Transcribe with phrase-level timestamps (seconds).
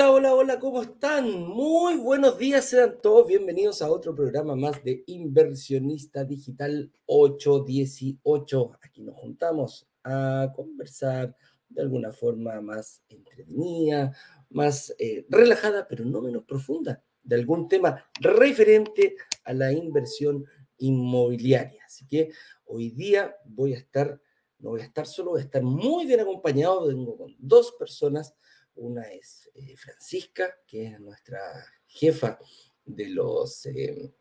[0.00, 1.30] Hola, hola, hola, ¿cómo están?
[1.30, 8.78] Muy buenos días, sean todos bienvenidos a otro programa más de Inversionista Digital 818.
[8.80, 11.36] Aquí nos juntamos a conversar
[11.68, 14.16] de alguna forma más entretenida,
[14.48, 20.46] más eh, relajada, pero no menos profunda, de algún tema referente a la inversión
[20.78, 21.82] inmobiliaria.
[21.84, 22.30] Así que
[22.64, 24.18] hoy día voy a estar,
[24.60, 28.34] no voy a estar solo, voy a estar muy bien acompañado, vengo con dos personas
[28.80, 31.40] una es eh, Francisca, que es nuestra
[31.86, 32.38] jefa
[32.84, 34.12] de los, eh,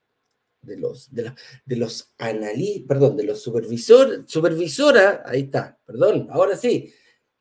[0.61, 6.93] de los, de, los analistas, perdón, de los supervisores, supervisora, ahí está, perdón, ahora sí,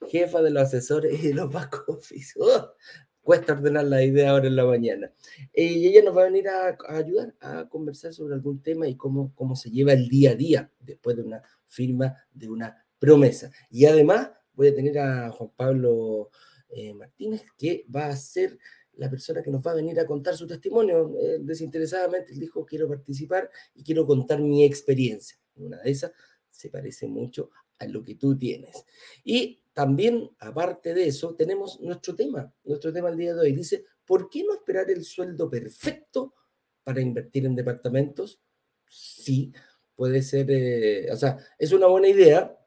[0.09, 2.35] jefa de los asesores y de los back office.
[2.41, 2.73] Oh,
[3.21, 5.13] cuesta ordenar la idea ahora en la mañana.
[5.53, 8.97] Y ella nos va a venir a, a, ayudar a conversar sobre algún tema y
[8.97, 13.51] cómo, cómo se lleva el día a día después de una firma de una promesa.
[13.71, 16.31] Y además voy a tener a Juan Pablo
[16.71, 18.59] eh, Martínez, que va a ser
[18.95, 21.15] la persona que nos va a venir a contar su testimonio.
[21.21, 25.39] Eh, desinteresadamente, él dijo, quiero participar y quiero contar mi experiencia.
[25.57, 26.13] Una de esas
[26.51, 28.85] se parece mucho a lo que tú tienes.
[29.25, 33.53] Y también, aparte de eso, tenemos nuestro tema, nuestro tema el día de hoy.
[33.53, 36.35] Dice, ¿por qué no esperar el sueldo perfecto
[36.83, 38.41] para invertir en departamentos?
[38.87, 39.53] Sí,
[39.95, 42.59] puede ser, eh, o sea, es una buena idea,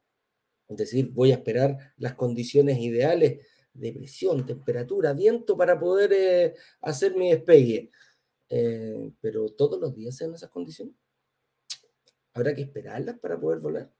[0.70, 6.56] es decir, voy a esperar las condiciones ideales de presión, temperatura, viento para poder eh,
[6.82, 7.92] hacer mi despegue.
[8.50, 10.96] Eh, pero todos los días en esas condiciones.
[12.34, 13.92] Habrá que esperarlas para poder volar.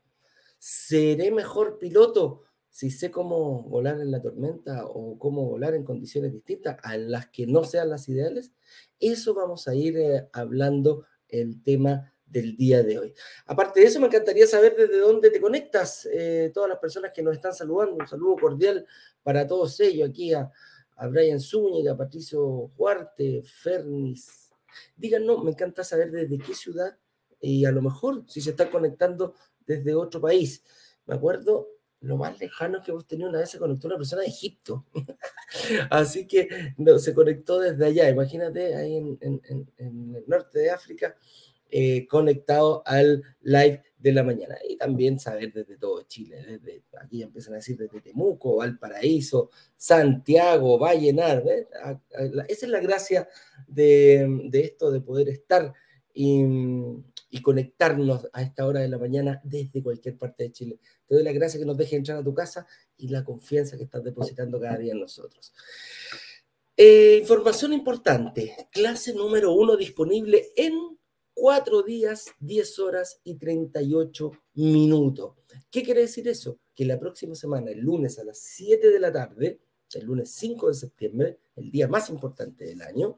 [0.58, 6.32] ¿Seré mejor piloto si sé cómo volar en la tormenta o cómo volar en condiciones
[6.34, 8.52] distintas a las que no sean las ideales?
[9.00, 13.14] Eso vamos a ir eh, hablando el tema del día de hoy.
[13.46, 17.22] Aparte de eso, me encantaría saber desde dónde te conectas, eh, todas las personas que
[17.22, 18.86] nos están saludando, un saludo cordial
[19.22, 20.50] para todos ellos, aquí a,
[20.96, 24.52] a Brian Zúñiga, Patricio Huarte, Fernis.
[24.96, 26.98] Díganos, me encanta saber desde qué ciudad
[27.42, 30.64] y a lo mejor si se están conectando desde otro país.
[31.06, 31.68] Me acuerdo,
[32.00, 34.86] lo más lejano que hemos tenido una vez se conectó una persona de Egipto.
[35.90, 38.10] Así que no, se conectó desde allá.
[38.10, 39.42] Imagínate, ahí en,
[39.78, 41.16] en el norte de África,
[41.72, 44.58] eh, conectado al live de la mañana.
[44.68, 49.50] Y también saber desde todo Chile, desde aquí ya empiezan a decir desde Temuco, Valparaíso,
[49.78, 51.44] Santiago, Vallenar.
[51.48, 53.28] Esa es la gracia
[53.68, 55.74] de, de, esto, de poder estar
[56.14, 60.80] y, conectarnos a esta hora de la mañana desde cualquier parte de Chile.
[61.08, 62.68] Te doy la gracia que nos deje entrar a tu casa
[62.98, 65.54] y la confianza que estás depositando cada día en nosotros.
[66.78, 70.98] Eh, información importante, clase número uno disponible en
[71.42, 75.34] cuatro días, 10 horas y 38 minutos.
[75.72, 76.60] ¿Qué quiere decir eso?
[76.76, 79.60] Que la próxima semana, el lunes a las 7 de la tarde,
[79.92, 83.18] el lunes 5 de septiembre, el día más importante del año,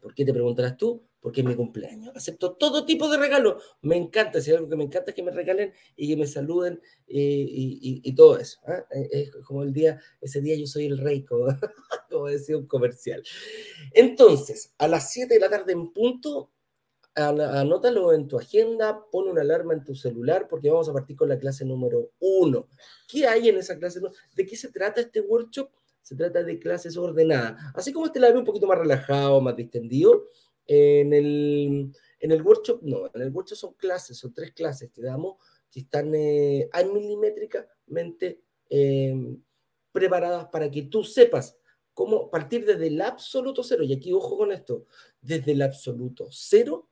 [0.00, 1.06] ¿por qué te preguntarás tú?
[1.20, 2.16] Porque es mi cumpleaños.
[2.16, 3.62] Acepto todo tipo de regalos.
[3.82, 6.26] Me encanta, si hay algo que me encanta es que me regalen y que me
[6.26, 8.58] saluden y, y, todo eso.
[8.66, 9.08] ¿eh?
[9.12, 11.46] Es como el día, ese día yo soy el rey, como,
[12.10, 13.22] como decía un comercial.
[13.92, 16.50] Entonces, a las 7 de la tarde en punto,
[17.14, 21.28] anótalo en tu agenda, pon una alarma en tu celular porque vamos a partir con
[21.28, 22.68] la clase número uno.
[23.08, 24.00] ¿Qué hay en esa clase?
[24.34, 25.70] ¿De qué se trata este workshop?
[26.02, 27.60] Se trata de clases ordenadas.
[27.74, 30.28] Así como este la veo un poquito más relajado, más distendido,
[30.66, 35.02] en el, en el workshop no, en el workshop son clases, son tres clases que
[35.02, 35.36] damos
[35.70, 39.36] que están eh, milimétricamente eh,
[39.92, 41.58] preparadas para que tú sepas
[41.92, 44.86] cómo partir desde el absoluto cero, y aquí ojo con esto,
[45.20, 46.88] desde el absoluto cero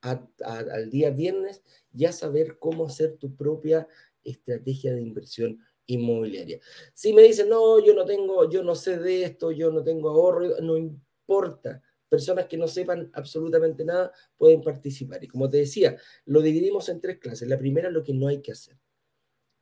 [0.00, 1.62] al día viernes
[1.92, 3.88] ya saber cómo hacer tu propia
[4.22, 6.60] estrategia de inversión inmobiliaria.
[6.94, 10.10] Si me dicen, no, yo no tengo, yo no sé de esto, yo no tengo
[10.10, 11.82] ahorro, no importa.
[12.08, 15.22] Personas que no sepan absolutamente nada pueden participar.
[15.24, 17.48] Y como te decía, lo dividimos en tres clases.
[17.48, 18.76] La primera, lo que no hay que hacer.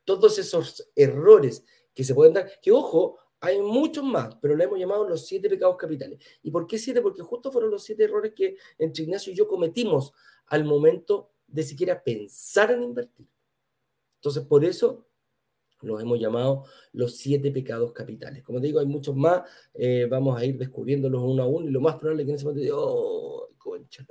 [0.05, 1.65] Todos esos errores
[1.95, 5.49] que se pueden dar, que ojo, hay muchos más, pero le hemos llamado los siete
[5.49, 6.19] pecados capitales.
[6.43, 7.03] ¿Y por qué siete?
[7.03, 10.13] Porque justo fueron los siete errores que entre Ignacio y yo cometimos
[10.47, 13.27] al momento de siquiera pensar en invertir.
[14.17, 15.07] Entonces, por eso
[15.83, 18.43] los hemos llamado los siete pecados capitales.
[18.43, 19.43] Como te digo, hay muchos más,
[19.75, 22.37] eh, vamos a ir descubriéndolos uno a uno y lo más probable es que en
[22.37, 24.07] ese momento diga, oh, concha,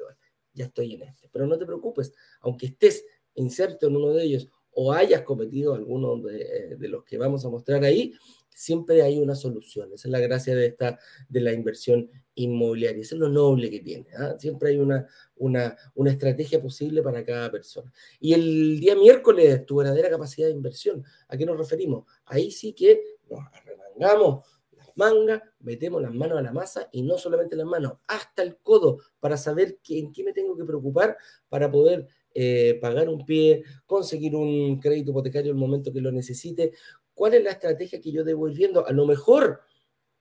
[0.53, 1.29] ya estoy en este.
[1.31, 6.17] Pero no te preocupes, aunque estés inserto en uno de ellos o hayas cometido alguno
[6.17, 8.13] de, eh, de los que vamos a mostrar ahí,
[8.55, 9.91] siempre hay una solución.
[9.93, 13.01] Esa es la gracia de, esta, de la inversión inmobiliaria.
[13.01, 14.07] Eso es lo noble que tiene.
[14.09, 14.35] ¿eh?
[14.39, 15.07] Siempre hay una,
[15.37, 17.91] una, una, estrategia posible para cada persona.
[18.19, 21.03] Y el día miércoles, tu verdadera capacidad de inversión.
[21.27, 22.05] ¿A qué nos referimos?
[22.25, 27.17] Ahí sí que nos arremangamos las manga, metemos las manos a la masa y no
[27.17, 31.17] solamente las manos, hasta el codo para saber en qué me tengo que preocupar
[31.49, 36.11] para poder eh, pagar un pie, conseguir un crédito hipotecario en el momento que lo
[36.11, 36.73] necesite.
[37.13, 38.85] ¿Cuál es la estrategia que yo debo ir viendo?
[38.85, 39.61] A lo mejor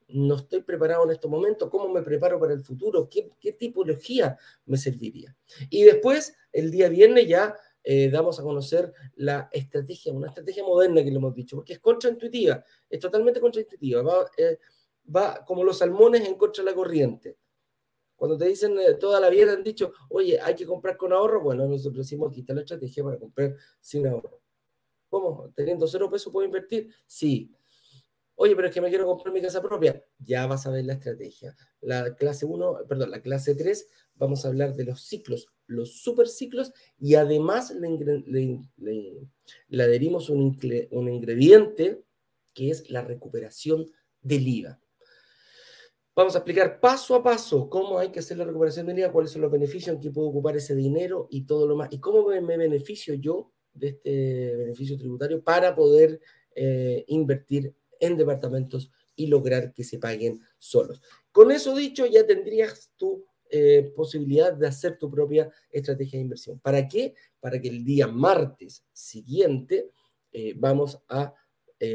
[0.09, 3.09] no estoy preparado en estos momentos, ¿cómo me preparo para el futuro?
[3.09, 4.37] ¿Qué, tipología
[4.67, 5.37] me serviría?
[5.71, 11.03] Y después, el día viernes ya eh, damos a conocer la estrategia, una estrategia moderna
[11.03, 14.59] que le hemos dicho, porque es contraintuitiva, es totalmente contraintuitiva, va, eh,
[15.47, 17.39] como los salmones en contra de la corriente.
[18.15, 21.43] Cuando te dicen eh, toda la vida han dicho, oye, hay que comprar con ahorro,
[21.43, 24.42] bueno, nosotros decimos aquí está la estrategia para comprar sin ahorro.
[25.13, 25.53] ¿Cómo?
[25.55, 26.89] ¿Teniendo cero pesos puedo invertir?
[27.07, 27.55] Sí.
[28.35, 30.03] Oye, pero es que me quiero comprar mi casa propia.
[30.19, 31.55] Ya vas a ver la estrategia.
[31.83, 36.73] La clase 1, perdón, la clase 3, vamos a hablar de los ciclos, los superciclos,
[36.99, 38.25] y además le,
[39.69, 40.59] le, adherimos un,
[40.93, 42.03] un ingrediente
[42.55, 43.93] que es la recuperación
[44.23, 44.81] del IVA.
[46.17, 49.31] Vamos a explicar paso a paso cómo hay que hacer la recuperación del IVA, cuáles
[49.31, 52.27] son los beneficios en que puedo ocupar ese dinero y todo lo más, y cómo
[52.27, 56.21] me, beneficio yo de este beneficio tributario para poder
[56.55, 61.01] eh, invertir en departamentos y lograr que se paguen solos.
[61.31, 66.59] Con eso dicho, ya tendrías tu eh, posibilidad de hacer tu propia estrategia de inversión.
[66.59, 67.15] ¿Para qué?
[67.41, 69.91] Para que el día martes siguiente
[70.33, 71.35] eh, vamos a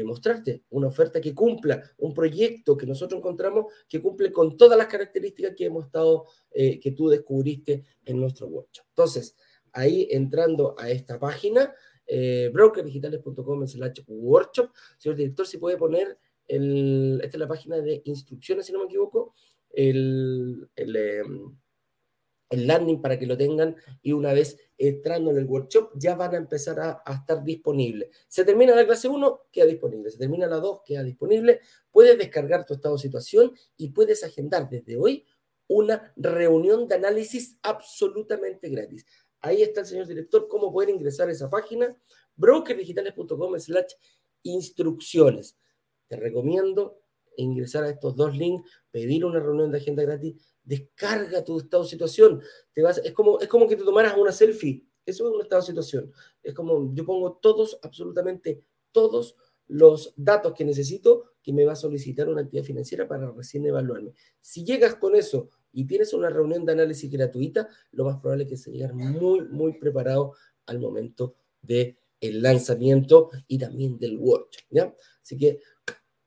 [0.04, 4.86] mostrarte una oferta que cumpla, un proyecto que nosotros encontramos que cumple con todas las
[4.86, 8.84] características que hemos estado, que tú descubriste en nuestro workshop.
[8.90, 9.34] Entonces,
[9.72, 11.74] ahí entrando a esta página,
[12.06, 18.66] eh, brokerdigitales.com slash workshop, señor director, si puede poner, esta es la página de instrucciones,
[18.66, 19.34] si no me equivoco,
[19.70, 21.54] el, em,
[22.50, 26.34] el landing para que lo tengan y una vez entrando en el workshop ya van
[26.34, 28.08] a empezar a, estar disponibles.
[28.28, 30.10] Se termina la clase 1, queda disponible.
[30.10, 31.60] Se termina la 2, queda disponible.
[31.90, 35.26] Puedes descargar tu estado de situación y puedes agendar desde hoy
[35.66, 39.04] una reunión de análisis absolutamente gratis.
[39.40, 41.96] Ahí está el señor director, cómo poder ingresar a esa página,
[42.36, 43.92] brokerdigitales.com slash
[44.42, 45.56] instrucciones.
[46.08, 47.00] Te recomiendo
[47.36, 50.34] ingresar a estos dos links, pedir una reunión de agenda gratis
[50.68, 52.42] descarga tu estado de situación.
[52.74, 54.84] Te vas, es, como, es como que te tomaras una selfie.
[55.06, 56.12] Eso es un estado de situación.
[56.42, 58.62] Es como yo pongo todos, absolutamente
[58.92, 59.36] todos
[59.66, 64.12] los datos que necesito que me va a solicitar una entidad financiera para recién evaluarme.
[64.40, 68.50] Si llegas con eso y tienes una reunión de análisis gratuita, lo más probable es
[68.50, 70.34] que se llegar muy, muy preparado
[70.66, 74.64] al momento del el lanzamiento y también del workshop.
[74.70, 74.94] ¿ya?
[75.22, 75.60] Así que,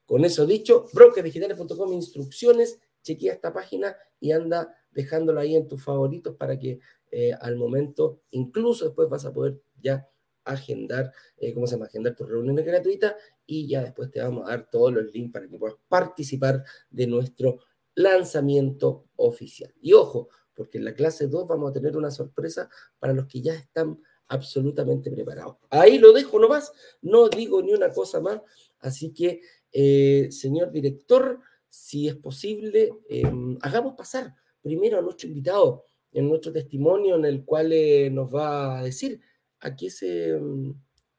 [0.06, 6.36] con eso dicho, brokerdigitales.com, instrucciones, chequea esta página y anda dejándolo ahí en tus favoritos
[6.36, 6.80] para que
[7.12, 10.08] eh, al momento, incluso después vas a poder ya
[10.44, 11.86] agendar, eh, ¿cómo se llama?
[11.86, 13.16] Agendar tus reuniones gratuitas
[13.46, 17.08] y ya después te vamos a dar todos los links para que puedas participar de
[17.08, 17.60] nuestro
[18.04, 19.74] lanzamiento oficial.
[19.82, 22.70] Y ojo, porque en la clase 2 vamos a tener una sorpresa
[23.00, 25.58] para los que ya están absolutamente preparados.
[25.70, 26.72] Ahí lo dejo nomás,
[27.02, 28.42] no digo ni una cosa más,
[28.80, 35.86] así que, eh, señor director, si es posible, em, hagamos pasar primero a nuestro invitado
[36.12, 39.22] en nuestro testimonio en el cual eh, nos va a decir
[39.60, 40.74] a qué, se, em,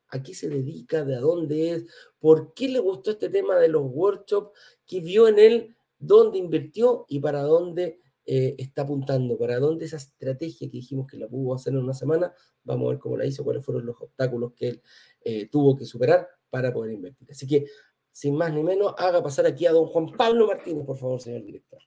[0.09, 1.87] a qué se dedica, de dónde es,
[2.19, 7.07] por qué le gustó este tema de los workshops, qué vio en él, dónde invirtió
[7.09, 11.55] y para dónde eh, está apuntando, para dónde esa estrategia que dijimos que la pudo
[11.55, 12.33] hacer en una semana,
[12.65, 14.83] vamos a ver cómo la hizo, cuáles fueron los obstáculos que él
[15.25, 17.31] eh, tuvo que superar para poder invertir.
[17.31, 17.67] Así que
[18.11, 21.45] sin más ni menos, haga pasar aquí a don Juan Pablo Martínez, por favor, señor
[21.45, 21.81] director.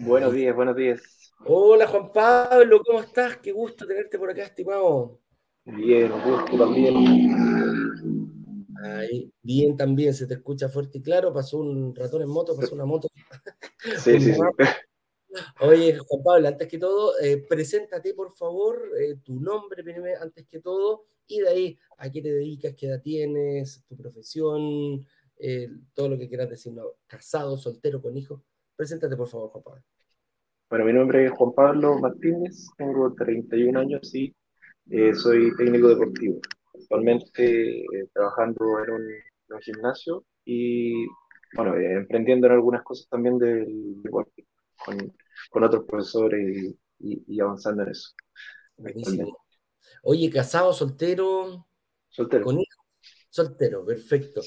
[0.00, 1.32] Buenos días, buenos días.
[1.44, 3.38] Hola Juan Pablo, ¿cómo estás?
[3.38, 5.18] Qué gusto tenerte por acá, estimado.
[5.64, 6.94] Bien, un gusto también.
[8.84, 11.32] Ahí, bien también, se te escucha fuerte y claro.
[11.32, 13.08] Pasó un ratón en moto, pasó una moto.
[13.98, 14.40] Sí, sí, sí.
[15.60, 20.46] Oye, Juan Pablo, antes que todo, eh, preséntate por favor, eh, tu nombre primero, antes
[20.46, 25.04] que todo, y de ahí a qué te dedicas, qué edad tienes, tu profesión,
[25.38, 26.72] eh, todo lo que quieras decir,
[27.08, 28.40] casado, soltero, con hijos.
[28.78, 29.82] Preséntate por favor, Juan Pablo.
[30.70, 34.32] Bueno, mi nombre es Juan Pablo Martínez, tengo 31 años y
[35.14, 36.40] soy técnico deportivo
[36.80, 41.06] actualmente eh, trabajando en un, gimnasio y,
[41.54, 44.46] bueno, eh, emprendiendo en algunas cosas también del deporte,
[44.84, 45.12] con,
[45.50, 48.14] con otros profesores y, avanzando en eso.
[50.02, 51.66] Oye, casado, soltero,
[52.10, 52.44] soltero.
[52.44, 52.58] con.
[53.30, 54.40] Soltero, perfecto.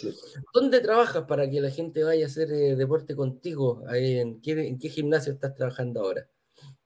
[0.54, 3.84] ¿Dónde trabajas para que la gente vaya a hacer eh, deporte contigo?
[3.94, 6.28] ¿En qué, ¿En qué, gimnasio estás trabajando ahora?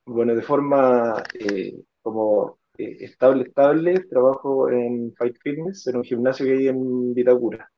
[0.05, 6.45] Bueno, de forma eh, como eh, estable, estable, trabajo en Fight Fitness, en un gimnasio
[6.45, 7.71] que hay en Vitacura.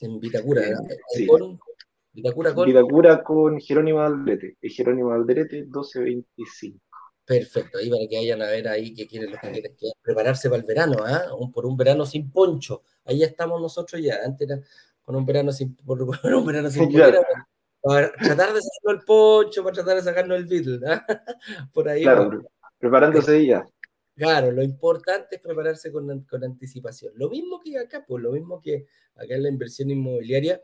[0.00, 0.62] En Vitacura,
[1.08, 1.26] sí.
[1.26, 1.58] ¿Con?
[2.12, 2.66] Vitacura con...
[2.66, 6.87] Vitacura con Jerónimo Alderete, Jerónimo Alderete 1225.
[7.28, 10.62] Perfecto, ahí para que vayan a ver ahí que quieren los que quieren prepararse para
[10.62, 11.26] el verano, ¿ah?
[11.52, 12.82] por un verano sin poncho.
[13.04, 14.58] Ahí estamos nosotros ya, antes era
[15.02, 16.90] con un verano sin, por, un verano sin
[17.82, 21.04] para tratar de sacarnos el poncho, para tratar de sacarnos el Beatle, ¿ah?
[21.74, 22.02] por ahí.
[22.02, 22.30] Claro,
[22.78, 23.68] preparándose ya.
[24.16, 27.12] Claro, lo importante es prepararse con, con, anticipación.
[27.14, 30.62] Lo mismo que acá, pues lo mismo que acá en la inversión inmobiliaria.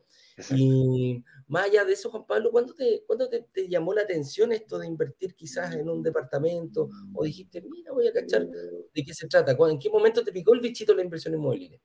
[0.57, 4.87] Y más allá de eso, Juan Pablo, ¿cuándo, te, te, llamó la atención esto de
[4.87, 6.89] invertir quizás en un departamento?
[7.15, 9.57] ¿O dijiste, mira, voy a cachar de qué se trata?
[9.71, 11.81] ¿En qué momento te picó el bichito de la inversión inmobiliaria?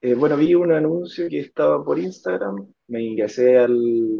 [0.00, 4.16] Eh, bueno, vi un anuncio que estaba por Instagram, me ingresé al,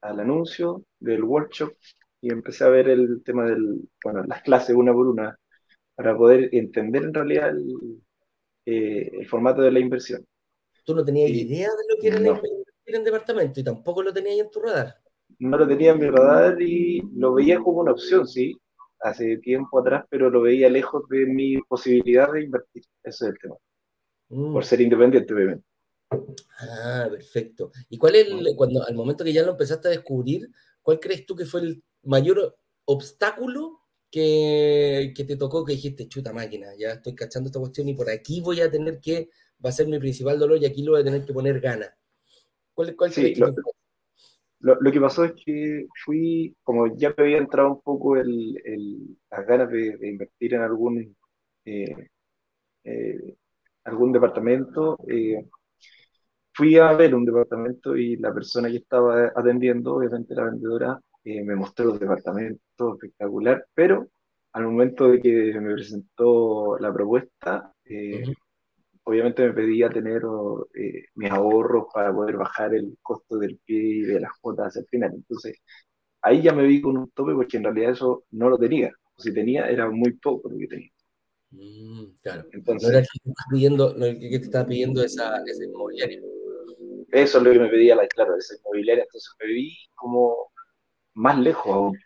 [0.00, 1.72] al anuncio del workshop
[2.20, 5.38] y empecé a ver el tema del, bueno, las clases una por una
[5.94, 8.02] para poder entender en realidad el,
[8.66, 10.24] eh, el formato de la inversión.
[10.84, 12.65] ¿Tú no tenías idea de lo que era la inversión?
[12.94, 14.94] En departamento y tampoco lo tenía ahí en tu radar.
[15.38, 18.56] No lo tenía en mi radar y lo veía como una opción, sí,
[19.00, 22.84] hace tiempo atrás, pero lo veía lejos de mi posibilidad de invertir.
[23.02, 23.56] Ese es el tema.
[24.28, 24.52] Mm.
[24.52, 25.64] Por ser independiente, obviamente.
[26.60, 27.72] Ah, perfecto.
[27.88, 30.48] ¿Y cuál es, el, cuando al momento que ya lo empezaste a descubrir,
[30.82, 36.32] cuál crees tú que fue el mayor obstáculo que, que, te tocó que dijiste, chuta
[36.32, 39.28] máquina, ya estoy cachando esta cuestión y por aquí voy a tener que,
[39.64, 41.90] va a ser mi principal dolor y aquí lo voy a tener que poner ganas?
[42.76, 43.34] ¿Cuál, sí,
[44.60, 49.46] lo, que pasó es que fui, como ya me había entrado un poco el, las
[49.46, 51.16] ganas de, invertir en algún,
[51.64, 52.08] eh,
[52.84, 53.36] eh,
[53.84, 55.48] algún departamento, eh,
[56.52, 61.56] fui a ver un departamento y la persona que estaba atendiendo, obviamente la vendedora, me
[61.56, 64.06] mostró el departamento espectacular, pero
[64.52, 67.72] al momento de que me presentó la propuesta,
[69.06, 70.22] obviamente me pedía tener
[70.74, 74.86] eh, mis ahorros para poder bajar el costo del pie y de las cuotas al
[74.86, 75.12] final.
[75.14, 75.60] Entonces,
[76.22, 78.90] ahí ya me vi con un tope porque en realidad eso no lo tenía.
[79.16, 80.90] O si tenía, era muy poco lo que tenía.
[81.50, 82.48] Mm, claro.
[82.52, 86.20] Entonces, no era que te estaba pidiendo, no que te estaba pidiendo esa, esa inmobiliaria.
[87.12, 89.04] Eso es lo que me pedía, la, claro, esa inmobiliaria.
[89.04, 90.50] Entonces me vi como
[91.14, 91.98] más lejos aún.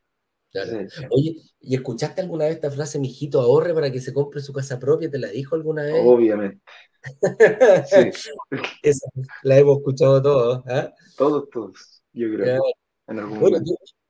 [0.51, 0.87] Claro.
[1.11, 4.79] Oye, ¿y escuchaste alguna vez esta frase, mijito, ahorre para que se compre su casa
[4.79, 5.11] propia?
[5.11, 6.03] ¿Te la dijo alguna vez?
[6.05, 6.61] Obviamente.
[8.83, 9.09] Esa
[9.43, 10.65] la hemos escuchado todos.
[10.69, 10.91] ¿eh?
[11.17, 12.63] Todos, todos, yo creo.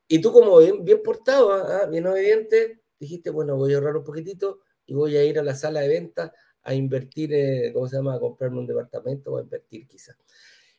[0.09, 1.87] y tú como bien, bien portado, ¿ah?
[1.87, 5.55] bien obediente, dijiste, bueno, voy a ahorrar un poquitito y voy a ir a la
[5.55, 6.33] sala de venta
[6.63, 8.15] a invertir, eh, ¿cómo se llama?
[8.15, 10.17] A comprarme un departamento o a invertir quizás.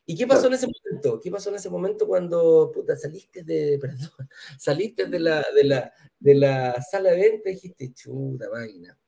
[0.04, 1.20] ¿Y qué pasó en ese momento?
[1.20, 4.28] ¿Qué pasó en ese momento cuando puta, saliste de, perdón,
[4.58, 8.98] saliste de la, de la, de la sala de venta y dijiste, chuta máquina,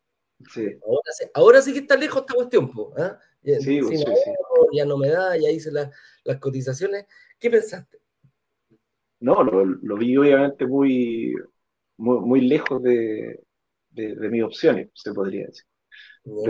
[1.34, 3.18] Ahora, sí, que está lejos esta cuestión, ¿ah?
[3.42, 4.04] ya, sí, sí,
[4.72, 5.90] ya no me da, ya hice las
[6.40, 7.06] cotizaciones.
[7.38, 7.98] ¿Qué pensaste?
[9.20, 11.34] No, lo, vi obviamente muy,
[11.96, 13.40] muy, lejos de,
[13.90, 15.64] de, mis opciones, se podría decir.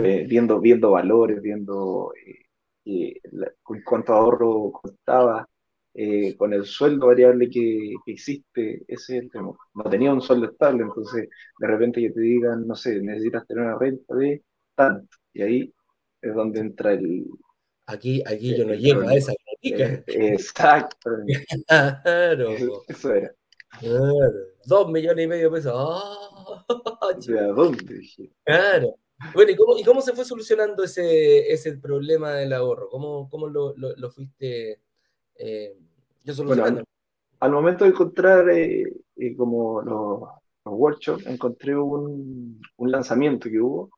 [0.03, 2.44] Eh, viendo, viendo valores, viendo eh,
[2.85, 3.21] eh,
[3.83, 5.47] cuánto ahorro costaba,
[5.93, 9.53] eh, con el sueldo variable que, existe, ese es el tema.
[9.73, 13.63] No tenía un sueldo estable, entonces de repente que te digan, no sé, necesitas tener
[13.63, 14.43] una renta de
[14.75, 15.73] tanto, y ahí
[16.21, 17.25] es donde entra el...
[17.87, 21.09] Aquí, aquí yo no llego a esa eh, exacto.
[21.67, 22.49] claro.
[22.87, 23.31] Eso era.
[23.79, 24.33] Claro.
[24.65, 25.73] Dos millones y medio de pesos.
[25.75, 26.65] ¡Oh!
[27.27, 28.01] ¿De dónde?
[28.43, 28.95] Claro.
[29.33, 32.89] Bueno, ¿y cómo, ¿y cómo, se fue solucionando ese, ese problema del ahorro?
[32.89, 34.81] ¿Cómo, cómo lo, lo, lo fuiste
[35.37, 35.75] eh,
[36.43, 36.83] bueno,
[37.39, 38.83] al, momento de encontrar eh,
[39.17, 40.29] eh, como los,
[40.65, 43.91] workshops, encontré un, lanzamiento que hubo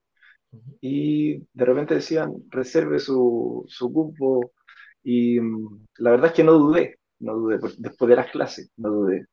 [0.81, 4.51] y de repente decían reserve su, su cupo
[5.03, 8.89] y mm, la verdad es que no dudé, no dudé, después de las clases, no
[8.89, 9.25] dudé.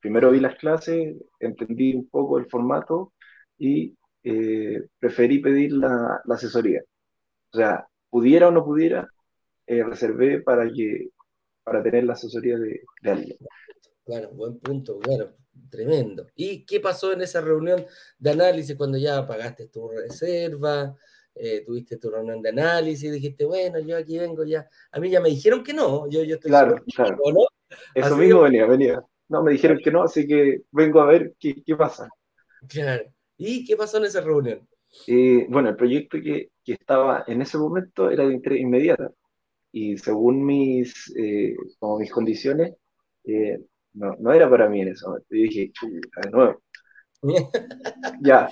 [0.00, 3.14] Primero vi las clases, entendí un poco el formato
[3.58, 3.96] y
[4.98, 6.82] preferí pedir la, asesoría.
[7.52, 9.08] O sea, pudiera o no pudiera,
[9.66, 11.08] reservé para que
[11.64, 13.38] para tener la asesoría de, alguien.
[14.04, 15.34] Claro, buen punto, claro,
[15.70, 16.26] tremendo.
[16.34, 17.84] ¿Y qué pasó en esa reunión
[18.18, 20.94] de análisis cuando ya pagaste tu reserva?
[21.34, 24.68] Eh, tuviste tu reunión de análisis, dijiste, bueno, yo aquí vengo ya.
[24.92, 27.18] A mí ya me dijeron que no, yo, yo estoy Claro, claro.
[27.94, 29.02] Eso mismo venía, venía.
[29.28, 32.08] No, me dijeron que no, así que vengo a ver qué, qué pasa.
[32.68, 33.13] Claro.
[33.36, 34.66] ¿Y qué pasó en esa reunión?
[35.06, 39.10] Eh, bueno, el proyecto que, que, estaba en ese momento era de interés inmediata
[39.72, 42.74] y según mis, eh, como mis condiciones,
[43.24, 43.58] eh,
[43.94, 45.26] no, no era para mí en ese momento.
[45.30, 45.72] Y dije,
[46.22, 46.62] de nuevo.
[48.22, 48.48] ya.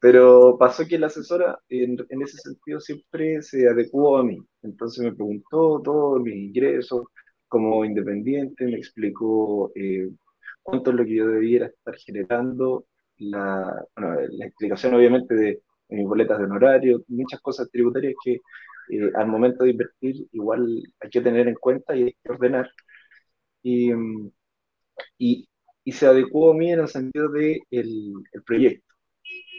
[0.00, 4.38] Pero pasó que la asesora, en, en, ese sentido, siempre se adecuó a mí.
[4.62, 7.04] Entonces me preguntó todos mis ingresos
[7.48, 10.08] como independiente, me explicó eh,
[10.62, 12.86] cuánto es lo que yo debiera estar generando,
[13.18, 18.40] la, bueno, la explicación obviamente de, de, mis boletas de honorario, muchas cosas tributarias que
[18.90, 22.70] eh, al momento de invertir igual hay que tener en cuenta y hay que ordenar.
[23.62, 23.92] Y,
[25.18, 25.48] y,
[25.84, 28.86] y se adecuó a mí en el sentido de el, el proyecto.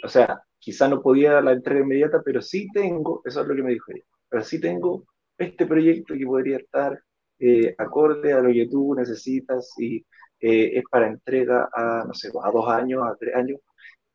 [0.05, 3.63] O sea, quizá no podía la entrega inmediata, pero sí tengo, eso es lo que
[3.63, 5.05] me dijo ella, pero sí tengo
[5.37, 7.01] este proyecto que podría estar
[7.39, 10.05] eh, acorde a lo que tú necesitas y
[10.43, 13.61] eh, es para entrega a, no sé, a dos años, a tres años,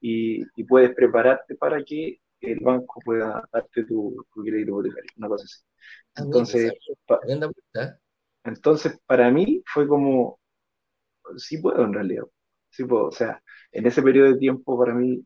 [0.00, 5.28] y, y puedes prepararte para que el banco pueda darte tu, tu crédito hipotecario, una
[5.28, 5.62] cosa así.
[6.16, 6.74] Ah, Entonces,
[7.06, 8.00] pa- pregunta.
[8.44, 10.40] entonces, para mí fue como,
[11.36, 12.24] sí puedo en realidad,
[12.70, 13.42] sí puedo, o sea,
[13.72, 15.24] en ese periodo de tiempo para mí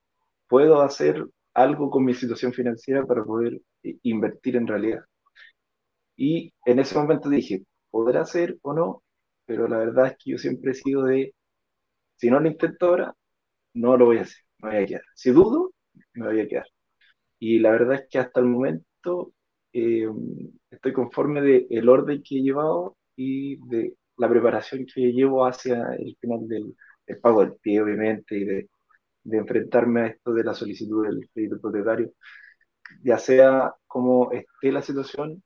[0.48, 5.00] puedo hacer algo con mi situación financiera para poder eh, invertir en realidad.
[6.16, 9.02] Y en ese momento dije, podrá ser o no,
[9.46, 11.34] pero la verdad es que yo siempre he sido de,
[12.16, 13.14] si no lo intento ahora,
[13.74, 15.02] no lo voy a hacer, me voy a quedar.
[15.14, 15.72] Si dudo,
[16.14, 16.66] me voy a quedar.
[17.38, 19.32] Y la verdad es que hasta el momento
[19.72, 20.06] eh,
[20.70, 25.94] estoy conforme del el orden que he llevado y de la preparación que llevo hacia
[25.98, 28.68] el final del, del pago del pie, obviamente, y de,
[29.24, 32.12] de enfrentarme a esto de la solicitud del crédito hipotecario,
[33.02, 35.42] ya sea como esté la situación,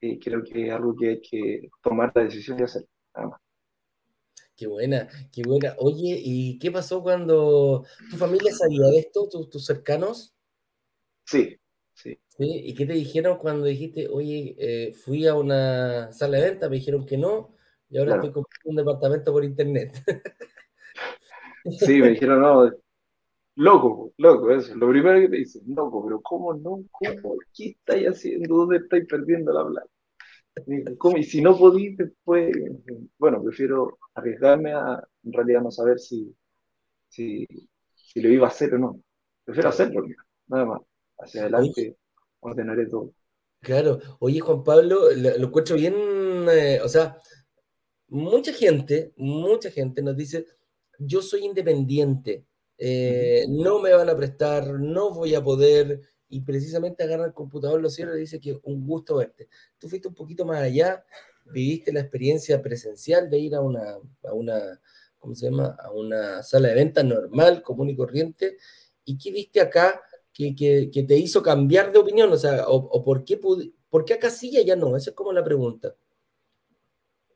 [0.00, 2.84] eh, creo que es algo que hay que tomar la decisión de hacer.
[3.18, 3.40] Nada más.
[4.56, 5.74] Qué buena, qué buena.
[5.78, 10.34] Oye, ¿y qué pasó cuando tu familia sabía de esto, tus, tus cercanos?
[11.24, 11.56] Sí,
[11.94, 12.62] sí, ¿Sí?
[12.64, 16.76] ¿Y qué te dijeron cuando dijiste, oye, eh, fui a una sala de venta, me
[16.76, 17.54] dijeron que no,
[17.88, 19.92] y ahora estoy comprando un departamento por internet?
[21.78, 22.70] Sí, me dijeron, no,
[23.56, 24.74] loco, loco, eso.
[24.74, 26.82] Lo primero que te dicen, loco, pero ¿cómo no?
[26.90, 27.36] ¿Cómo?
[27.52, 28.56] ¿Qué estáis haciendo?
[28.56, 29.90] ¿Dónde estáis perdiendo la plata?
[30.66, 32.54] Y, si no podís después,
[33.18, 36.34] bueno, prefiero arriesgarme a en realidad no saber si,
[37.08, 37.46] si,
[37.94, 39.00] si lo iba a hacer o no.
[39.44, 39.84] Prefiero Claro.
[39.84, 40.06] hacerlo,
[40.48, 40.80] nada más.
[41.18, 41.96] Hacia adelante
[42.40, 43.12] ordenaré todo.
[43.60, 43.98] claro.
[44.20, 45.94] Oye, Juan Pablo, lo, lo encuentro bien,
[46.50, 47.18] eh, o sea,
[48.08, 50.46] mucha gente, mucha gente nos dice,
[50.98, 52.44] yo soy independiente,
[52.78, 57.80] eh, no me van a prestar, no voy a poder, y precisamente agarra el computador,
[57.80, 59.48] lo cierra y dice que un gusto verte.
[59.78, 61.04] Tú fuiste un poquito más allá,
[61.46, 64.80] viviste la experiencia presencial de ir a una, a una,
[65.18, 65.76] ¿cómo se llama?
[65.82, 68.56] A una sala de ventas normal, común y corriente,
[69.04, 70.00] y qué viste acá
[70.32, 74.14] que, que, que te hizo cambiar de opinión, o sea, o, por, qué por qué
[74.14, 75.94] acá sí y allá no, esa es como la pregunta.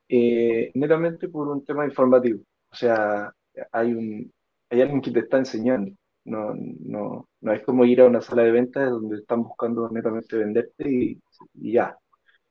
[0.08, 2.42] Eh, netamente por un tema informativo.
[2.70, 3.34] O sea,
[3.70, 4.30] hay un,
[4.68, 5.92] hay alguien que te está enseñando.
[6.24, 10.36] No, no, no es como ir a una sala de ventas donde están buscando netamente
[10.36, 11.20] venderte y,
[11.54, 11.96] ya.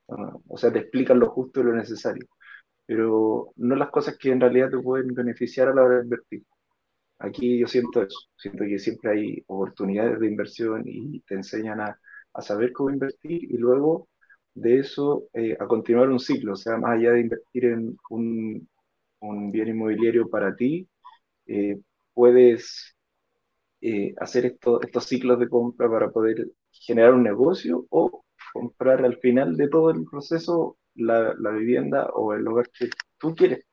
[0.09, 2.27] No, o sea, te explican lo justo y lo necesario,
[2.85, 6.43] pero no las cosas que en realidad te pueden beneficiar a la hora de invertir.
[7.19, 11.99] Aquí yo siento eso, siento que siempre hay oportunidades de inversión y te enseñan a,
[12.33, 14.09] a saber cómo invertir y luego
[14.55, 18.69] de eso eh, a continuar un ciclo, o sea, más allá de invertir en un,
[19.21, 20.87] un bien inmobiliario para ti,
[21.47, 21.79] eh,
[22.13, 22.95] puedes
[23.81, 29.17] eh, hacer esto- estos ciclos de compra para poder generar un negocio o comprar al
[29.19, 33.65] final de todo el proceso la, la vivienda o el lugar que tú quieres.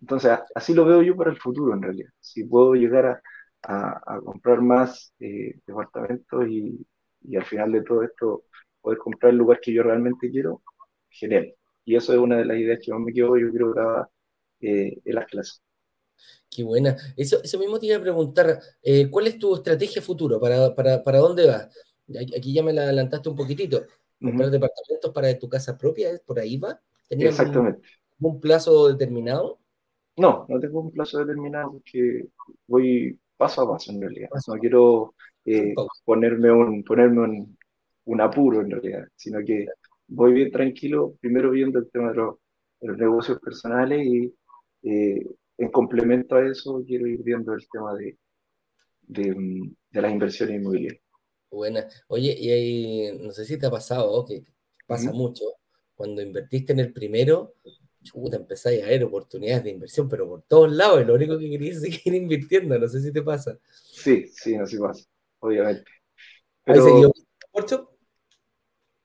[0.00, 2.10] Entonces, así lo veo yo para el futuro en realidad.
[2.20, 3.22] Si puedo llegar a,
[3.62, 6.86] a- a comprar más eh, departamentos y,
[7.22, 8.44] y al final de todo esto
[8.80, 10.62] poder comprar el lugar que yo realmente quiero,
[11.10, 11.54] genial.
[11.84, 14.10] Y eso es una de las ideas que más me quedo, yo creo, grabada
[14.60, 15.62] eh, en las clases.
[16.50, 16.96] Qué buena.
[17.16, 20.40] Eso, eso mismo te iba a preguntar, eh, ¿cuál es tu estrategia futuro?
[20.40, 21.68] ¿Para, para, para dónde vas?
[22.36, 23.86] Aquí ya me la adelantaste un poquitito.
[24.22, 26.10] ¿Comprar Ujú, departamentos para tu casa propia?
[26.10, 26.80] ¿Es ¿Por ahí va?
[27.08, 27.88] ¿Tenía algún, Exactamente.
[28.18, 29.60] algún plazo determinado?
[30.16, 32.26] No, no tengo un plazo determinado porque
[32.66, 34.30] voy paso a paso en realidad.
[34.30, 37.58] Paso No quiero eh, ponerme un, ponerme un,
[38.04, 39.66] un apuro en realidad, sino que
[40.08, 42.36] voy bien tranquilo, primero viendo el tema de los,
[42.80, 44.34] de los negocios personales y
[44.82, 45.24] eh,
[45.60, 48.18] en complemento a eso quiero ir viendo el tema de,
[49.02, 51.02] de, mm, de las inversiones inmobiliarias.
[51.50, 51.86] Buena.
[52.08, 54.44] Oye, y ahí, no sé si te ha pasado, que
[54.86, 55.44] pasa mucho,
[55.94, 57.54] cuando invertiste en el primero,
[58.02, 61.50] chuta, empezáis a ver oportunidades de inversión, pero por todos lados, y lo único que
[61.50, 63.58] querías es seguir invirtiendo, no sé si te pasa.
[63.72, 65.04] Sí, sí, no se pasa,
[65.40, 65.90] obviamente.
[66.64, 67.90] ¿Hay seguido Pero mucho?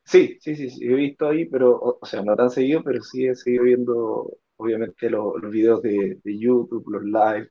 [0.06, 3.26] Sí, sí, sí, sí, he visto ahí, pero, o, sea, no tan seguido, pero sí
[3.26, 7.50] he seguido viendo, obviamente, los videos de, de YouTube, los live.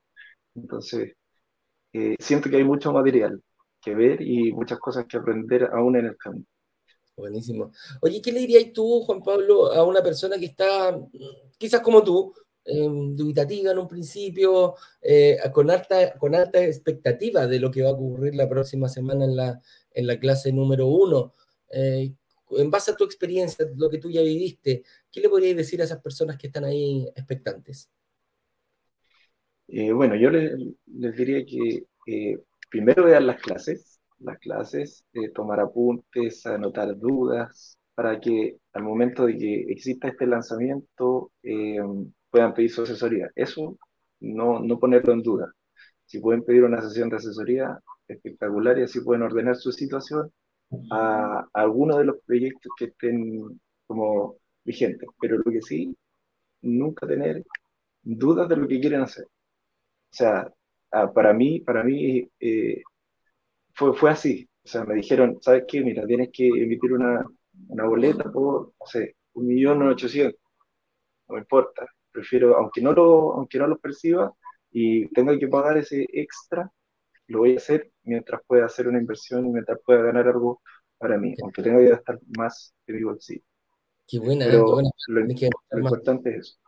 [0.54, 1.12] Entonces,
[1.92, 3.40] eh, siento que hay mucho material
[3.80, 6.46] que ver y muchas cosas que aprender aún en el camino.
[7.16, 7.70] Buenísimo.
[8.00, 10.98] Oye, ¿qué le dirías tú, Juan Pablo, a una persona que está,
[11.58, 17.60] quizás como tú, eh, dubitativa en un principio, eh, con, alta, con alta expectativa de
[17.60, 19.60] lo que va a ocurrir la próxima semana en la,
[19.92, 21.32] en la clase número uno?
[21.70, 22.12] Eh,
[22.50, 25.84] en base a tu experiencia, lo que tú ya viviste, ¿qué le podrías decir a
[25.84, 27.90] esas personas que están ahí expectantes?
[29.66, 32.38] bueno, yo les, diría que
[32.70, 39.26] primero vean las clases, las clases, eh, tomar apuntes, anotar dudas, para que al momento
[39.26, 41.78] de que exista este lanzamiento eh,
[42.30, 43.30] puedan pedir su asesoría.
[43.34, 43.78] Eso
[44.20, 45.52] no, no ponerlo en duda.
[46.06, 47.78] Si pueden pedir una sesión de asesoría,
[48.08, 50.32] espectacular, y así pueden ordenar su situación
[50.90, 55.08] a, a alguno de los proyectos que estén como vigentes.
[55.20, 55.96] Pero lo que sí,
[56.62, 57.44] nunca tener
[58.02, 59.26] dudas de lo que quieren hacer.
[59.26, 59.30] O
[60.16, 60.52] sea,
[61.14, 62.82] para mí, para mí eh,
[63.74, 64.48] fue, fue así.
[64.64, 65.82] O sea, me dijeron, ¿sabes qué?
[65.82, 67.24] Mira, tienes que emitir una,
[67.68, 70.40] una boleta por, no sé, un millón ochocientos.
[71.28, 71.86] No me importa.
[72.12, 74.32] Prefiero, aunque no lo, aunque no lo perciba
[74.70, 76.70] y tenga que pagar ese extra,
[77.26, 80.60] lo voy a hacer mientras pueda hacer una inversión y mientras pueda ganar algo
[80.98, 83.42] para mí, aunque tenga que gastar más que mi bolsillo.
[84.06, 84.90] Qué buena, Pero qué buena.
[85.08, 85.20] Lo,
[85.70, 86.58] lo importante es eso.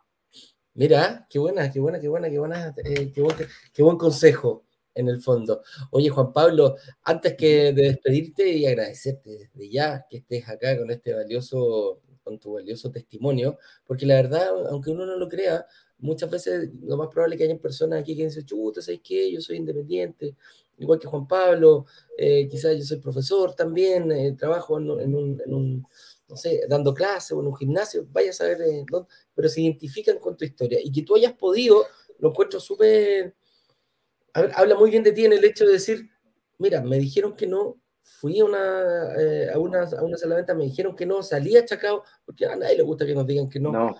[0.77, 3.35] Mira, qué buena, qué buena, qué buena, qué buena, eh, qué, buen,
[3.73, 5.63] qué, buen, consejo en el fondo.
[5.89, 10.91] Oye, Juan Pablo, antes que de despedirte y agradecerte desde ya que estés acá con
[10.91, 15.65] este valioso, con tu valioso testimonio, porque la verdad, aunque uno no lo crea,
[15.99, 19.31] muchas veces lo más probable es que haya personas aquí que dicen, chuta, ¿sabes qué?
[19.31, 20.35] Yo soy independiente,
[20.77, 21.85] igual que Juan Pablo,
[22.17, 25.87] eh, quizás yo soy profesor también, eh, trabajo en, un,
[26.27, 29.61] no sé, dando clases o en un gimnasio, vaya a saber eh, dónde, pero se
[29.61, 30.79] identifican con tu historia.
[30.83, 31.85] Y que tú hayas podido,
[32.19, 33.35] lo encuentro súper,
[34.33, 36.09] habla muy bien de ti en el hecho de decir,
[36.57, 40.63] mira, me dijeron que no, fui a una, eh, a una, a una sala me
[40.63, 43.59] dijeron que no, salí achacado, porque a nadie le gusta que nos digan que.
[43.59, 43.95] No,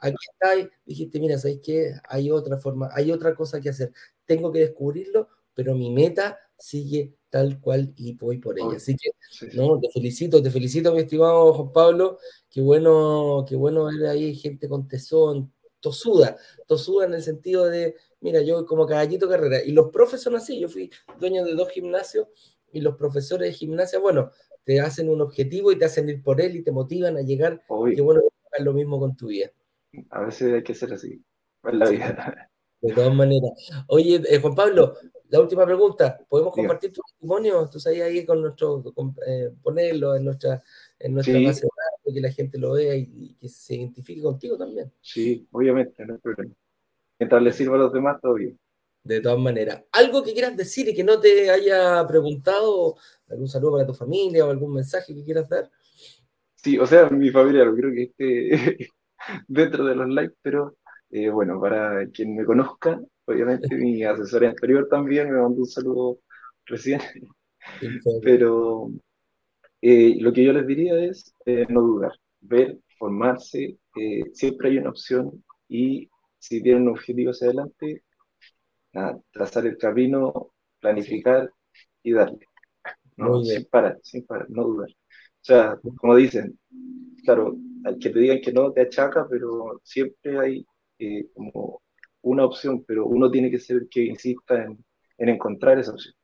[0.00, 1.92] Aquí está, dijiste, mira, ¿sabes qué?
[2.08, 3.92] Hay otra forma, hay otra cosa que hacer.
[4.24, 8.76] Tengo que descubrirlo, pero mi meta sigue tal cual y voy por ella.
[8.76, 9.10] Así que,
[9.54, 12.18] no, te felicito, te felicito, mi estimado Juan Pablo.
[12.50, 17.96] Qué bueno, qué bueno ver ahí gente con tesón, tosuda, tosuda en el sentido de,
[18.20, 19.62] mira, yo como caballito carrera.
[19.64, 22.26] Y los profes son así, yo fui dueño de dos gimnasios
[22.72, 24.30] y los profesores de gimnasia, bueno,
[24.64, 27.62] te hacen un objetivo y te hacen ir por él y te motivan a llegar.
[27.94, 28.20] Qué bueno
[28.58, 29.50] lo mismo con tu vida.
[30.10, 31.22] A veces hay que ser así,
[31.64, 32.50] en la vida.
[32.80, 33.50] De todas maneras.
[33.88, 34.94] Oye, eh, Juan Pablo,
[35.28, 36.18] la última pregunta.
[36.28, 37.68] ¿Podemos compartir tu testimonio?
[37.70, 38.82] Tú sabes ahí con nuestro,
[39.26, 40.62] eh, ponerlo en nuestra,
[40.98, 44.56] en nuestra base de datos, que la gente lo vea y, que se identifique contigo
[44.56, 44.90] también.
[45.02, 46.54] Sí, obviamente, no hay problema.
[47.18, 48.58] Mientras le sirva a los demás, todo bien.
[49.04, 49.84] De todas maneras.
[49.92, 52.96] ¿Algo que quieras decir y que no te haya preguntado?
[53.28, 55.70] ¿Algún saludo para tu familia o algún mensaje que quieras dar?
[56.56, 58.90] Sí, o sea, mi familia lo creo que esté
[59.48, 60.76] dentro de los likes, pero
[61.10, 66.20] eh, bueno, para quien me conozca, obviamente mi asesor anterior también me mandó un saludo
[66.66, 67.00] recién,
[68.22, 68.90] pero
[69.80, 73.78] eh, lo que yo les diría es eh, no dudar, ver, formarse,
[74.32, 78.02] siempre hay una opción y si tienen un objetivo hacia adelante,
[79.32, 81.50] trazar el camino, planificar
[82.02, 82.46] y darle,
[83.16, 83.42] ¿no?
[83.42, 84.90] sin parar, sin parar, no dudar.
[84.90, 86.58] O sea, como dicen,
[87.24, 90.66] claro, al que te digan que no te achaca, pero siempre hay
[90.98, 91.82] eh, como
[92.22, 94.84] una opción, pero uno tiene que ser el que insista en,
[95.18, 96.14] en encontrar esa opción.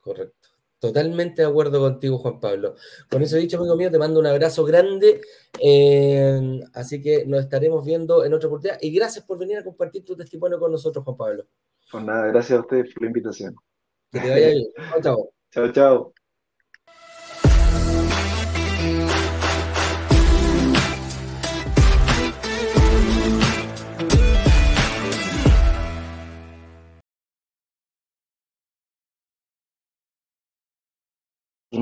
[0.00, 0.48] Correcto.
[0.84, 2.74] Totalmente de acuerdo contigo, Juan Pablo.
[3.10, 5.22] Con eso dicho, amigo mío, te mando un abrazo grande.
[5.58, 8.78] Eh, así que nos estaremos viendo en otra oportunidad.
[8.82, 11.46] Y gracias por venir a compartir tu testimonio con nosotros, Juan Pablo.
[11.90, 13.54] Pues nada, gracias a ustedes por la invitación.
[14.12, 14.66] Que te vaya bien.
[14.90, 15.30] Chao, chao.
[15.50, 16.13] Chao, chao.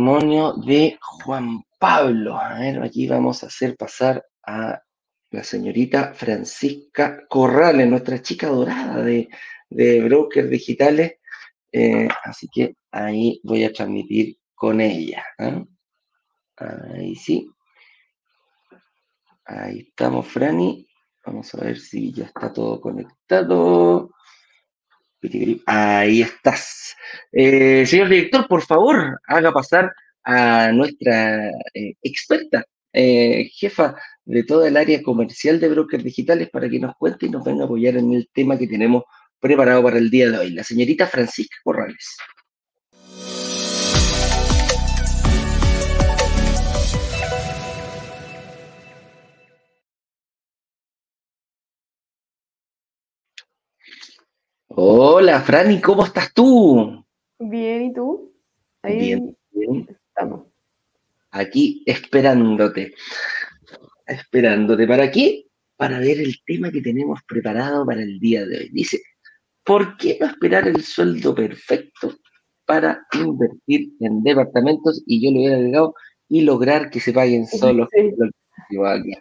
[0.03, 2.37] Testimonio de Juan Pablo.
[2.37, 4.83] A ver, aquí vamos a hacer pasar a
[5.31, 9.29] la señorita Francisca Corrales, nuestra chica dorada de,
[9.71, 11.19] de brokers digitales.
[11.71, 15.25] Eh, así que ahí voy a transmitir con ella.
[15.39, 15.65] ¿eh?
[16.57, 17.49] Ahí sí.
[19.45, 20.85] Ahí estamos, Franny.
[21.25, 24.11] Vamos a ver si ya está todo conectado.
[25.67, 26.97] Ahí estás.
[27.33, 29.93] Eh, señor director, por favor, haga pasar
[30.25, 36.69] a nuestra eh, experta, eh, jefa de toda el área comercial de brokers digitales, para
[36.69, 39.05] que nos cuente y nos venga a apoyar en el tema que tenemos
[39.39, 42.17] preparado para el día de hoy, la señorita Francisca Corrales.
[54.75, 57.05] Hola, Franny, ¿cómo estás tú?
[57.39, 58.33] Bien, ¿y tú?
[58.81, 59.87] Ahí bien, bien.
[60.09, 60.47] Estamos.
[61.31, 62.95] Aquí esperándote.
[64.07, 64.87] Esperándote.
[64.87, 65.45] ¿Para qué?
[65.77, 68.71] Para ver el tema que tenemos preparado para el día de hoy.
[68.73, 69.03] Dice,
[69.63, 72.15] ¿por qué no esperar el sueldo perfecto
[72.65, 75.03] para invertir en departamentos?
[75.07, 75.95] Y yo lo hubiera agregado
[76.31, 77.89] y lograr que se paguen solos.
[77.93, 79.13] Aquí.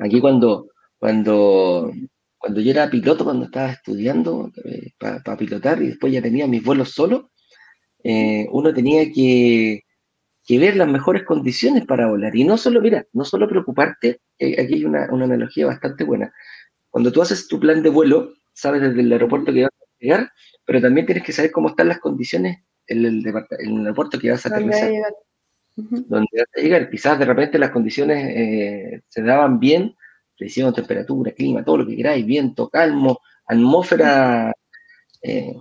[0.00, 0.66] aquí cuando,
[0.98, 1.92] cuando
[2.42, 6.64] cuando yo era piloto, cuando estaba estudiando eh, para pilotar y después ya tenía mis
[6.64, 7.30] vuelos solo,
[8.02, 9.84] eh, uno tenía que,
[10.48, 12.34] ver las mejores condiciones para volar.
[12.34, 16.32] Y no solo, mira, no solo preocuparte, eh, aquí hay una, analogía bastante buena.
[16.90, 20.32] Cuando tú haces tu plan de vuelo, sabes desde el aeropuerto que vas a llegar,
[20.66, 24.32] pero también tienes que saber cómo están las condiciones en el, en el aeropuerto que
[24.32, 24.90] vas a aterrizar.
[25.76, 26.90] Donde vas a llegar.
[26.90, 29.94] Quizás de repente las condiciones se daban bien,
[30.36, 34.52] presión, temperatura, clima, todo lo que queráis, viento, calmo, atmósfera,
[35.22, 35.54] eh,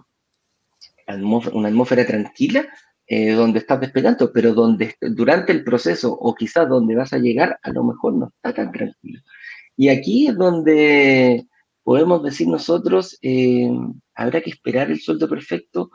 [1.54, 2.68] una atmósfera tranquila,
[3.08, 7.60] eh, donde estás despegando, pero donde durante el proceso o quizás donde vas a llegar,
[7.62, 9.22] a lo mejor no está tan tranquilo.
[9.76, 11.46] Y aquí es donde
[11.84, 13.70] podemos decir nosotros, eh,
[14.16, 15.90] habrá que esperar el sueldo perfecto,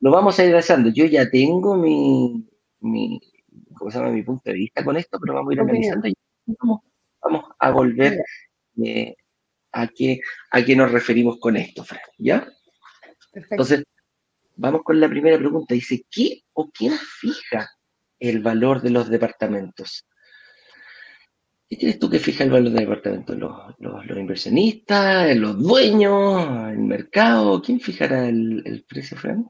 [0.00, 0.90] lo vamos a ir haciendo.
[0.90, 2.44] Yo ya tengo mi,
[2.80, 3.20] mi,
[3.76, 4.10] ¿cómo se llama?
[4.10, 6.14] mi punto de vista con esto, pero vamos a ir analizando y
[6.58, 6.80] vamos
[7.22, 8.22] vamos a volver
[8.84, 9.14] eh,
[9.72, 12.40] a, qué, a qué nos referimos con esto, Fran, ¿ya?
[13.32, 13.54] Perfecto.
[13.54, 13.84] Entonces,
[14.56, 15.74] vamos con la primera pregunta.
[15.74, 17.70] Dice, ¿qué o quién fija
[18.18, 20.06] el valor de los departamentos?
[21.68, 23.36] ¿Qué crees tú que fija el valor de departamentos?
[23.36, 27.62] ¿Los, los, inversionistas, los dueños, el mercado?
[27.62, 29.48] ¿Quién fijará el, el precio, Fran?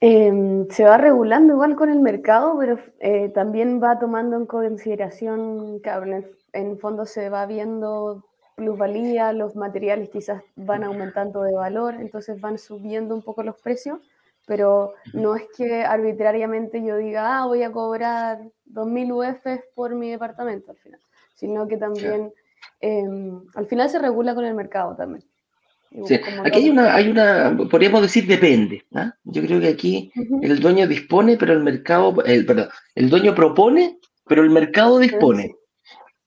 [0.00, 5.80] Em, se va regulando igual con el mercado, pero eh, también va tomando en consideración,
[5.80, 8.22] que en, el, fondo se va viendo
[8.56, 14.00] plusvalía, los materiales quizás van aumentando de valor, entonces van subiendo un poco los precios,
[14.46, 20.10] pero no es que arbitrariamente yo diga, ah, voy a cobrar 2.000 UF por mi
[20.10, 21.00] departamento al final,
[21.34, 22.32] sino que también
[22.80, 25.24] em, al final se regula con el mercado también.
[26.06, 26.14] Sí.
[26.44, 28.84] Aquí hay una, hay una, podríamos decir depende.
[28.94, 29.14] ¿ah?
[29.24, 33.98] Yo creo que aquí el dueño dispone, pero el mercado, el, perdón, el dueño propone,
[34.26, 35.54] pero el mercado dispone.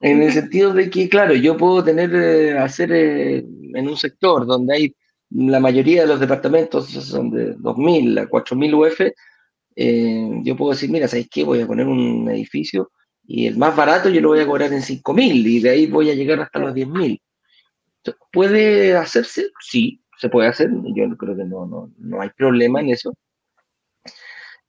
[0.02, 4.46] En el sentido de que, claro, yo puedo tener, eh, hacer eh, en un sector
[4.46, 4.96] donde hay
[5.32, 9.02] la mayoría de los departamentos son de 2.000 a 4.000 UF,
[9.76, 11.44] eh, yo puedo decir, mira, ¿sabéis qué?
[11.44, 12.92] Voy a poner un edificio
[13.26, 16.10] y el más barato yo lo voy a cobrar en 5.000 y de ahí voy
[16.10, 17.22] a llegar hasta los 10.000.
[18.32, 19.50] ¿Puede hacerse?
[19.60, 20.70] Sí, se puede hacer.
[20.96, 23.14] Yo creo que no, no, no hay problema en eso.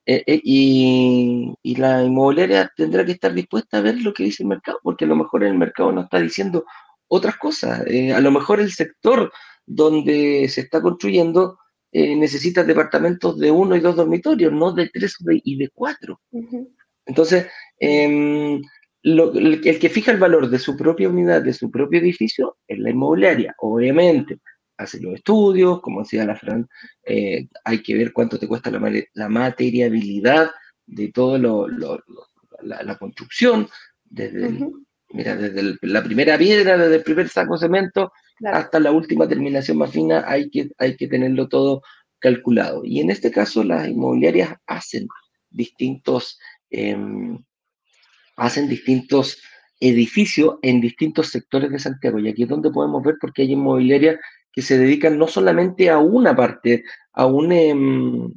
[0.07, 4.43] Eh, eh, y, y, la inmobiliaria tendrá que estar dispuesta a ver lo que dice
[4.43, 6.65] el mercado, porque a lo mejor el mercado no está diciendo
[7.09, 7.87] otras cosas.
[7.87, 9.33] Eh, a lo mejor el sector
[9.67, 11.59] donde se está construyendo
[11.93, 16.21] necesita departamentos de uno y dos dormitorios, no de tres y de cuatro.
[17.05, 17.49] Entonces,
[19.03, 22.79] em, el, que fija el valor de su propia unidad, de su propio edificio, es
[22.79, 23.55] la inmobiliaria.
[23.59, 24.39] Obviamente,
[24.77, 26.69] hace los estudios, como decía la Fran,
[27.05, 30.51] eh, hay que ver cuánto te cuesta la, materiabilidad
[30.87, 33.69] de toda la, construcción,
[34.05, 34.69] desde,
[35.11, 38.13] mira, desde la primera piedra, desde el primer saco de cemento
[38.45, 41.83] hasta la última terminación más fina, hay que, hay que tenerlo todo
[42.19, 42.83] calculado.
[42.85, 45.07] Y en este caso, las inmobiliarias hacen
[45.51, 46.39] distintos...
[46.71, 47.43] Em,
[48.41, 49.43] hacen distintos
[49.79, 52.19] edificios en distintos sectores de Santiago.
[52.19, 54.19] Y aquí es donde podemos ver porque hay inmobiliarias
[54.51, 58.33] que se dedican no solamente a una parte, a un, em,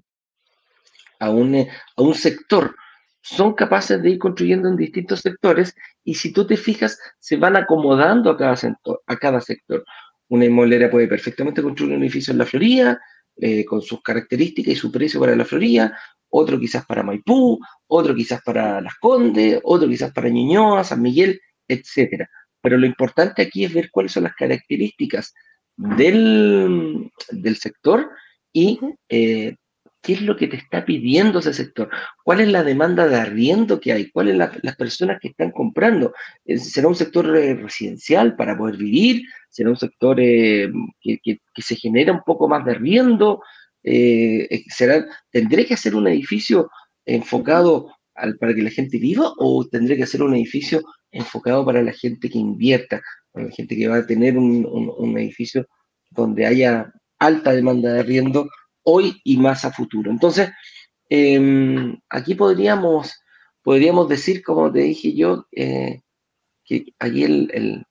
[1.20, 2.76] a un, eh, a un sector,
[3.22, 7.56] son capaces de ir construyendo en distintos sectores y si tú te fijas, se van
[7.56, 9.86] acomodando a cada, sector, a cada sector.
[10.28, 13.00] Una inmobiliaria puede perfectamente construir un edificio en la Florida,
[13.38, 15.98] eh, con sus características y su precio para la Florida,
[16.36, 21.40] otro quizás para Maipú, otro quizás para Las Condes, otro quizás para Ñuñoa, San Miguel,
[21.68, 22.28] etc.
[22.60, 25.34] Pero lo importante aquí es ver cuáles son las características
[25.76, 27.12] del,
[27.56, 28.10] sector
[28.52, 29.56] y eh,
[30.02, 31.90] qué es lo que te está pidiendo ese sector,
[32.24, 36.14] cuál es la demanda de arriendo que hay, cuáles son las personas que están comprando.
[36.46, 39.22] Eh, ¿Será un sector eh, residencial para poder vivir?
[39.50, 43.44] ¿Será un sector que, que, se genera un poco más de arriendo?
[43.84, 46.70] Eh, eh, será, tendré que hacer un edificio
[47.06, 51.82] enfocado al, para que la gente viva o tendría que ser un edificio enfocado para
[51.82, 55.68] la gente que invierta, para la gente que va a tener un, un, edificio
[56.12, 58.48] donde haya alta demanda de arriendo
[58.84, 60.12] hoy y más a futuro.
[60.12, 60.50] Entonces,
[61.10, 63.14] em, aquí podríamos,
[63.62, 66.02] podríamos decir, como te dije yo, eh,
[66.66, 67.86] que el,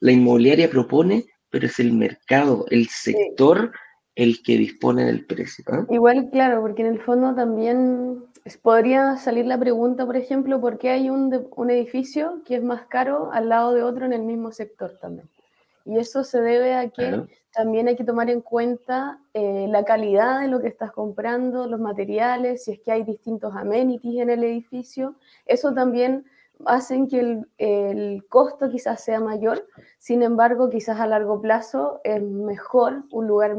[0.00, 3.72] la inmobiliaria propone, pero es el mercado, el sector
[4.16, 5.64] el que dispone del precio.
[5.90, 8.24] Igual, claro, porque en el fondo también
[8.62, 12.86] podría salir la pregunta, por ejemplo, ¿por qué hay un, un, edificio que es más
[12.86, 15.28] caro al lado de otro en el mismo sector también?
[15.84, 20.40] Y eso se debe a que también hay que tomar en cuenta eh, la calidad
[20.40, 24.44] de lo que estás comprando, los materiales, si es que hay distintos amenities en el
[24.44, 25.14] edificio.
[25.46, 26.24] Eso también
[26.66, 29.66] hace que el, el costo quizás sea mayor,
[29.98, 33.56] sin embargo, quizás a largo plazo es mejor un lugar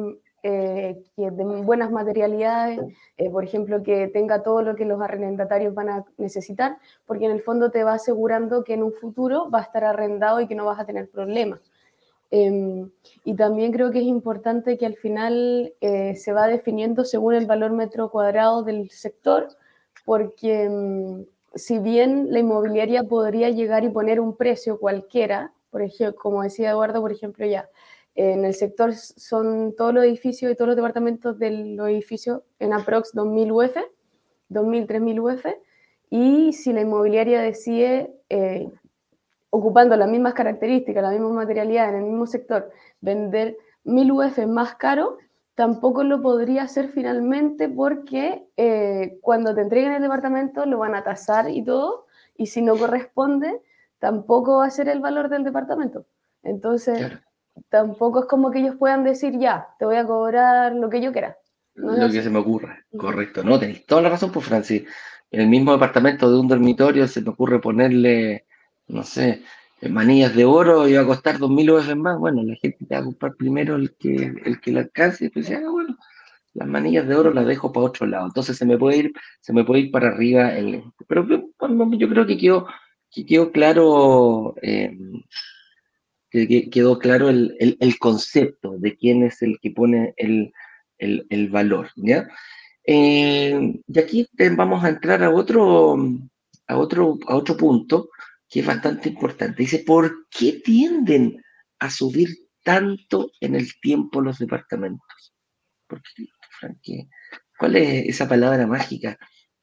[0.48, 2.80] eh, que de buenas materialidades,
[3.18, 6.78] eh, por ejemplo, que tenga todo lo que los arrendatarios van a necesitar,
[7.08, 10.40] porque en el fondo te va asegurando que en un futuro va a estar arrendado
[10.40, 11.62] y que no vas a tener problemas.
[12.30, 12.92] Em,
[13.24, 17.48] y también creo que es importante que al final eh, se va definiendo según el
[17.48, 19.48] valor metro cuadrado del sector,
[20.06, 26.22] porque em, si bien la inmobiliaria podría llegar y poner un precio cualquiera, por ejemplo,
[26.22, 27.68] como decía Eduardo, por ejemplo, ya,
[28.16, 32.74] en el sector son todos los edificios y todos los departamentos de los edificios en
[32.74, 33.76] aprox 2.000 UF,
[34.50, 35.46] 2.000, 3.000 UF,
[36.10, 38.72] y si la inmobiliaria decide, eh,
[39.50, 44.76] ocupando las mismas características, la misma materialidad en el mismo sector, vender 1.000 UF más
[44.76, 45.18] caro,
[45.56, 51.04] tampoco lo podría hacer finalmente porque eh, cuando te entreguen el departamento lo van a
[51.04, 52.06] tasar y todo,
[52.38, 53.62] y si no corresponde,
[54.00, 56.06] tampoco va a ser el valor del departamento.
[56.44, 57.12] Entonces,
[57.70, 61.12] tampoco es como que ellos puedan decir, ya, te voy a cobrar lo que yo
[61.12, 61.38] quiera.
[61.76, 63.44] lo que se me ocurra, correcto.
[63.44, 64.84] No, tenéis toda la razón, pues Francis.
[65.32, 68.46] En el mismo departamento de un dormitorio se me ocurre ponerle,
[68.88, 69.44] no sé,
[69.90, 72.18] manillas de oro y va a costar dos mil veces más.
[72.18, 75.30] Bueno, la gente te va a comprar primero el que, el que le alcance y
[75.30, 75.98] pues ya, bueno,
[76.54, 78.28] las manillas de oro las dejo para otro lado.
[78.28, 80.84] Entonces se me puede ir, se me puede ir para arriba el.
[81.08, 82.68] Pero yo creo que quedó,
[83.12, 84.98] que quedó claro eh,
[86.36, 92.28] que quedó claro el, concepto de quién es el que pone el, valor, ¿ya?
[92.88, 95.98] Eh, y aquí vamos a entrar a otro,
[96.68, 98.10] a, otro, a otro punto
[98.50, 99.64] que es bastante importante.
[99.64, 101.42] Dice, ¿por qué tienden
[101.80, 102.30] a subir
[102.64, 105.34] tanto en el tiempo los departamentos?
[107.58, 109.18] ¿Cuál es esa palabra mágica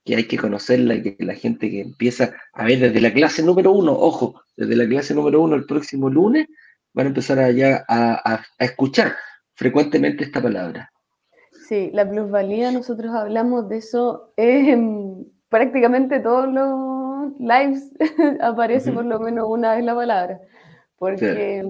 [0.05, 3.43] que hay que conocerla y que la gente que empieza a ver desde la clase
[3.43, 6.49] número uno, ojo, desde la clase número uno el próximo lunes,
[6.93, 9.15] van a empezar allá a, a, escuchar
[9.55, 10.91] frecuentemente esta palabra.
[11.69, 17.91] Sí, la plusvalía, nosotros hablamos de eso en prácticamente todos los lives,
[18.41, 20.41] aparece por lo menos una vez la palabra,
[20.99, 21.65] porque...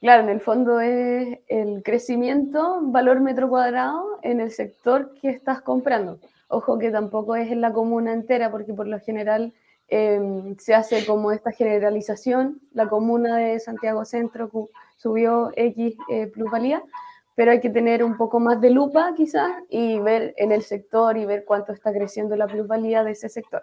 [0.00, 5.60] Claro, en el fondo es el crecimiento, valor metro cuadrado en el sector que estás
[5.60, 6.20] comprando.
[6.48, 9.52] Ojo que tampoco es en la comuna entera, porque por lo general
[9.88, 12.60] em, se hace como esta generalización.
[12.72, 14.50] La comuna de Santiago Centro
[14.96, 16.82] subió X eh, plusvalía,
[17.34, 21.18] pero hay que tener un poco más de lupa quizás y ver en el sector
[21.18, 23.62] y ver cuánto está creciendo la plusvalía de ese sector,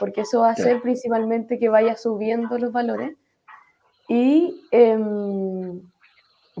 [0.00, 3.16] porque eso va a hacer principalmente que vaya subiendo los valores.
[4.08, 5.80] Y em,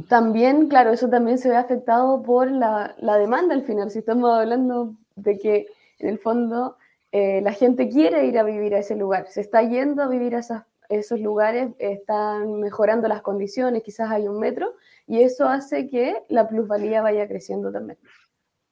[0.08, 3.90] también, claro, eso también se ve afectado por la, la demanda al final.
[3.90, 5.66] Si estamos hablando de que
[5.98, 6.76] en el fondo
[7.12, 10.36] eh, la gente quiere ir a vivir a ese lugar, se está yendo a vivir
[10.36, 14.74] a esos lugares, están mejorando las condiciones, quizás hay un metro,
[15.06, 17.98] y eso hace que la plusvalía vaya creciendo también.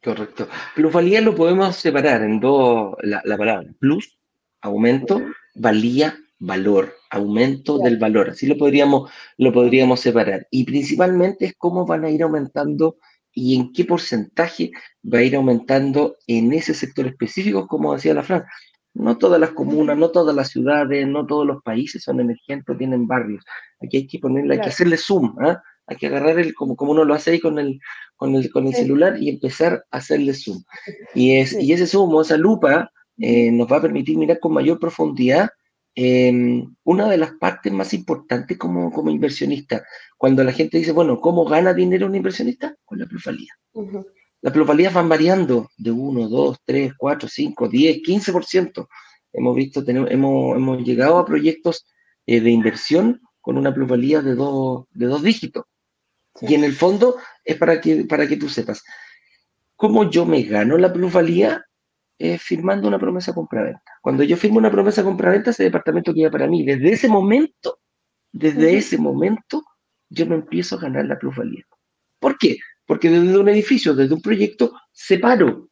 [0.02, 0.46] Correcto.
[0.74, 4.18] Plusvalía lo podemos separar en dos, la, palabra plus,
[4.60, 5.22] aumento,
[5.54, 8.30] valía, valor, aumento del valor.
[8.30, 10.46] Así lo podríamos, lo podríamos separar.
[10.50, 12.98] Y principalmente es cómo van a ir aumentando
[13.34, 14.70] y en qué porcentaje
[15.04, 18.44] va a ir aumentando en ese sector específico, como decía la Fran.
[18.94, 23.08] No todas las comunas, no todas las ciudades, no todos los países son emergentes, tienen
[23.08, 23.44] barrios.
[23.80, 25.60] Aquí hay que ponerle, hay que hacerle zoom, ¿ah?
[25.86, 27.80] hay que agarrar el, como, como uno lo hace ahí con el,
[28.16, 30.62] con el, con el celular y empezar a hacerle zoom.
[31.12, 34.78] Y, es, y ese zoom, esa lupa, eh, nos va a permitir mirar con mayor
[34.78, 35.50] profundidad
[35.96, 39.84] Em, una de las partes más importantes como, como, inversionista,
[40.18, 42.74] cuando la gente dice, bueno, ¿cómo gana dinero un inversionista?
[42.84, 43.52] Con la plusvalía.
[44.40, 48.88] Las plusvalías van variando de 1, 2, 3, 4, 5, 10, 15%.
[49.32, 51.86] Hemos visto, tenemos, hemos, hemos llegado a proyectos
[52.26, 55.64] eh, de inversión con una plusvalía de, dos de dos dígitos.
[56.40, 58.82] Y en el fondo es para que, para que tú sepas,
[59.76, 61.64] ¿cómo yo me gano la plusvalía?
[62.18, 63.82] Eh, firmando una promesa compra-venta.
[64.02, 66.64] Cuando yo firmo una promesa compra-venta, ese departamento queda para mí.
[66.64, 67.80] Desde ese momento,
[68.32, 69.64] desde ese momento,
[70.08, 71.64] yo me empiezo a ganar la plusvalía.
[72.20, 72.58] ¿Por qué?
[72.86, 75.68] Porque desde un edificio, desde un proyecto, separo,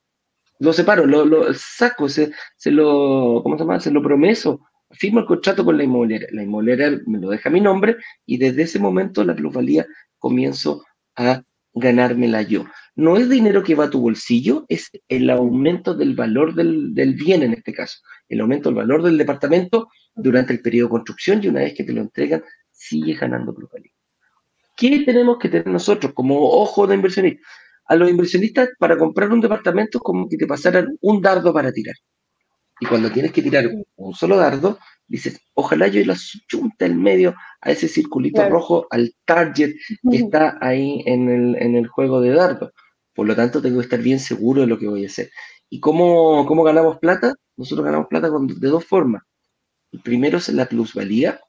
[0.59, 3.81] lo separo, lo, saco, se, se, lo, ¿cómo se llama?
[3.81, 6.29] Se lo promeso, firmo el contrato con la inmobiliaria.
[6.33, 9.87] La inmobiliaria me lo deja mi nombre y desde ese momento la plusvalía
[10.19, 10.85] comienzo
[11.17, 11.43] a
[11.75, 12.65] ganármela yo.
[12.95, 17.15] No es dinero que va a tu bolsillo, es el aumento del valor del, del
[17.15, 21.41] bien en este caso, el aumento del valor del departamento durante el periodo de construcción
[21.43, 23.93] y una vez que te lo entregan, sigue ganando plusvalía.
[24.77, 27.43] ¿Qué tenemos que tener nosotros como ojo de inversionista?
[27.87, 31.95] A los inversionistas para comprar un departamento como que te pasaran un dardo para tirar.
[32.81, 36.17] Y cuando tienes que tirar un solo dardo, dices, ojalá yo la
[36.49, 39.75] chunta en medio a ese circulito rojo, al target
[40.11, 42.73] que está ahí en el, en el, juego de dardo.
[43.15, 45.31] Por lo tanto, tengo que estar bien seguro de lo que voy a hacer.
[45.69, 47.35] ¿Y cómo, cómo ganamos plata?
[47.57, 49.23] Nosotros ganamos plata de dos formas.
[49.93, 51.41] El primero es la plusvalía,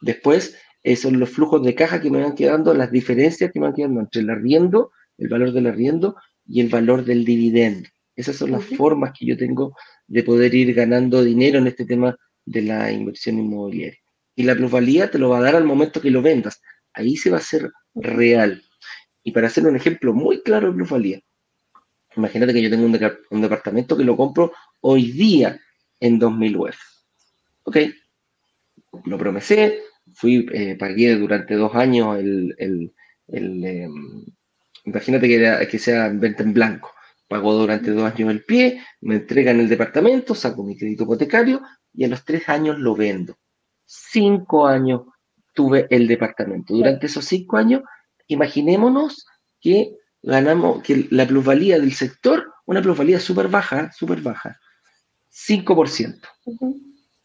[0.00, 0.56] después
[0.94, 4.00] son los flujos de caja que me van quedando, las diferencias que me van quedando
[4.00, 6.14] entre el arriendo, el valor del arriendo
[6.46, 7.88] y el valor del dividendo.
[8.14, 9.74] Esas son las formas que yo tengo
[10.06, 13.98] de poder ir ganando dinero en este tema de la inversión inmobiliaria.
[14.36, 16.60] Y la plusvalía te lo va a dar al momento que lo vendas.
[16.92, 18.62] Ahí se va a hacer real.
[19.26, 21.20] Y para hacer un ejemplo muy claro de plusvalía,
[22.16, 24.52] imagínate que yo tengo un, departamento que lo compro
[24.82, 25.58] hoy día
[25.98, 26.76] en 2000 UF.
[27.64, 27.76] Ok,
[29.04, 29.80] lo promesé,
[30.14, 34.24] fui, eh, pagué durante dos años el, el, em,
[34.84, 35.26] imagínate
[35.68, 36.92] que, sea venta en blanco.
[37.26, 41.62] Pagó durante dos años el pie, me entregan el departamento, saco mi crédito hipotecario
[41.92, 43.36] y a los tres años lo vendo.
[43.84, 45.02] Cinco años
[45.52, 46.74] tuve el departamento.
[46.74, 47.82] Durante esos cinco años,
[48.26, 49.26] imaginémonos
[49.60, 54.58] que ganamos, que la plusvalía del sector, una plusvalía súper baja, súper baja,
[55.30, 56.20] 5%.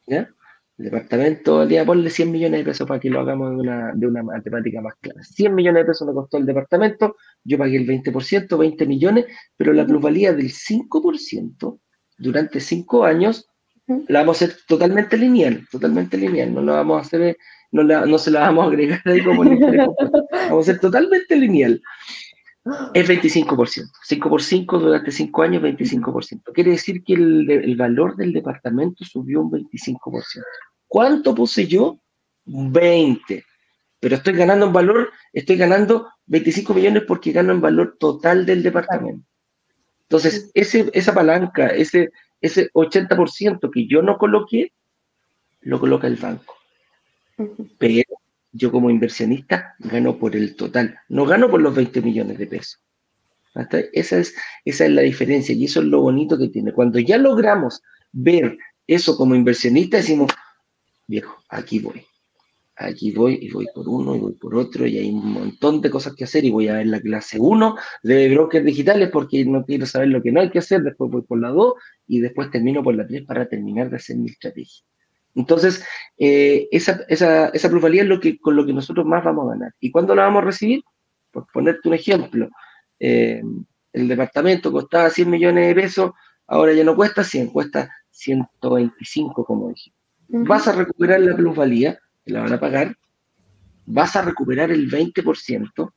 [0.08, 0.30] ¿Ya?
[0.78, 4.08] El departamento, día ponle 100 millones de pesos para que lo hagamos de una, de
[4.08, 5.22] una matemática más clara.
[5.22, 9.26] 100 millones de pesos me costó el departamento, yo pagué el 20%, 20 millones,
[9.56, 11.80] pero la plusvalía del 5%
[12.18, 13.51] durante 5 años
[13.88, 17.38] la vamos a hacer totalmente lineal, totalmente lineal, no la vamos a hacer,
[17.72, 20.80] no, la, no se la vamos a agregar ahí como en el vamos a hacer
[20.80, 21.82] totalmente lineal.
[22.94, 23.90] Es 25%.
[24.04, 26.54] 5 por 5 durante 5 años, 25%.
[26.54, 29.98] Quiere decir que el, el valor del departamento subió un 25%.
[30.88, 32.00] ¿Cuánto puse yo?
[32.46, 33.44] 20.
[34.00, 38.62] Pero estoy ganando en valor, estoy ganando 25 millones porque gano en valor total del
[38.62, 39.26] departamento.
[40.04, 42.12] Entonces, ese, esa palanca, ese,
[42.42, 44.74] ese 80% que yo no coloqué,
[45.62, 46.56] lo coloca el banco.
[47.78, 48.04] Pero
[48.52, 52.80] yo como inversionista gano por el total, no gano por los 20 millones de pesos.
[53.94, 54.34] Esa es,
[54.66, 56.72] esa es la diferencia y eso es lo bonito que tiene.
[56.72, 57.82] Cuando ya logramos
[58.12, 60.32] ver eso como inversionista, decimos,
[61.08, 62.06] viejo, aquí voy.
[62.84, 65.90] Aquí voy y voy por uno y voy por otro y hay un montón de
[65.90, 69.66] cosas que hacer y voy a ver la clase 1 de brokers digitales porque no
[69.66, 71.74] quiero saber lo que no hay que hacer, después voy por la 2
[72.08, 74.84] y después termino por la 3 para terminar de hacer mi estrategia.
[75.36, 75.86] Entonces,
[76.18, 79.54] eh, esa, esa, esa plusvalía es lo que, con lo que nosotros más vamos a
[79.54, 79.74] ganar.
[79.80, 80.82] ¿Y cuándo la vamos a recibir?
[81.32, 82.50] Por ponerte un ejemplo,
[83.00, 83.42] eh,
[83.94, 86.12] el departamento costaba 100 millones de pesos,
[86.48, 89.92] ahora ya no cuesta 100, cuesta 125, como dije
[90.32, 92.98] vas a recuperar la plusvalía, la van a pagar,
[93.86, 95.92] vas a recuperar el 20%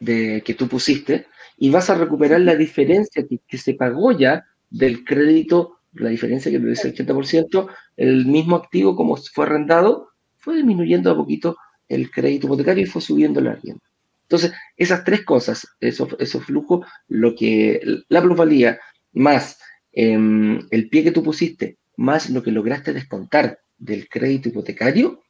[0.00, 1.26] de, que tú pusiste
[1.56, 6.58] y vas a recuperar la diferencia que, se pagó ya del crédito, la diferencia que
[6.58, 11.56] te dice el 80%, el mismo activo como fue arrendado, fue disminuyendo a poquito
[11.88, 13.82] el crédito hipotecario y fue subiendo la rienda.
[14.22, 18.78] Entonces, esas tres cosas, esos, esos flujos, lo que la plusvalía
[19.12, 19.58] más
[19.92, 25.22] em, el pie que tú pusiste más lo que lograste descontar del crédito hipotecario,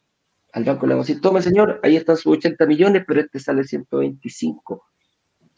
[0.57, 3.39] al banco le vamos a decir, tome señor, ahí están sus 80 millones, pero este
[3.39, 4.87] sale 125.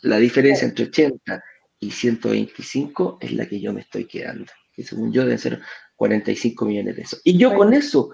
[0.01, 1.45] La diferencia entre 80
[1.79, 5.61] y 125 es la que yo me estoy quedando, que según yo deben ser
[5.95, 7.21] 45 millones de pesos.
[7.23, 8.13] Y yo con eso,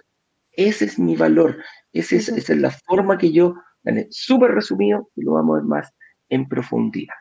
[0.52, 1.56] ese es mi valor,
[1.90, 4.06] esa es, esa es la forma que yo gané.
[4.10, 5.90] Súper resumido y lo vamos a ver más
[6.28, 7.14] en profundidad.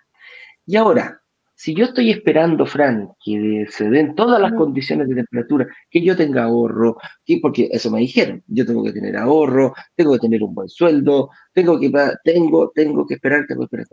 [0.65, 1.22] Y ahora,
[1.63, 6.13] si yo estoy esperando, Fran, que se den todas las condiciones de temperatura, que yo
[6.17, 10.43] tenga ahorro, que, porque eso me dijeron, yo tengo que tener ahorro, tengo que tener
[10.43, 11.89] un buen sueldo, tengo que,
[12.25, 13.87] tengo, tengo que esperar, tengo que esperar.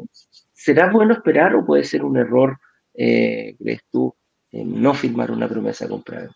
[0.53, 2.59] ¿Será bueno esperar o puede ser un error,
[2.93, 4.13] eh, crees tú,
[4.51, 6.29] no firmar una promesa de compra?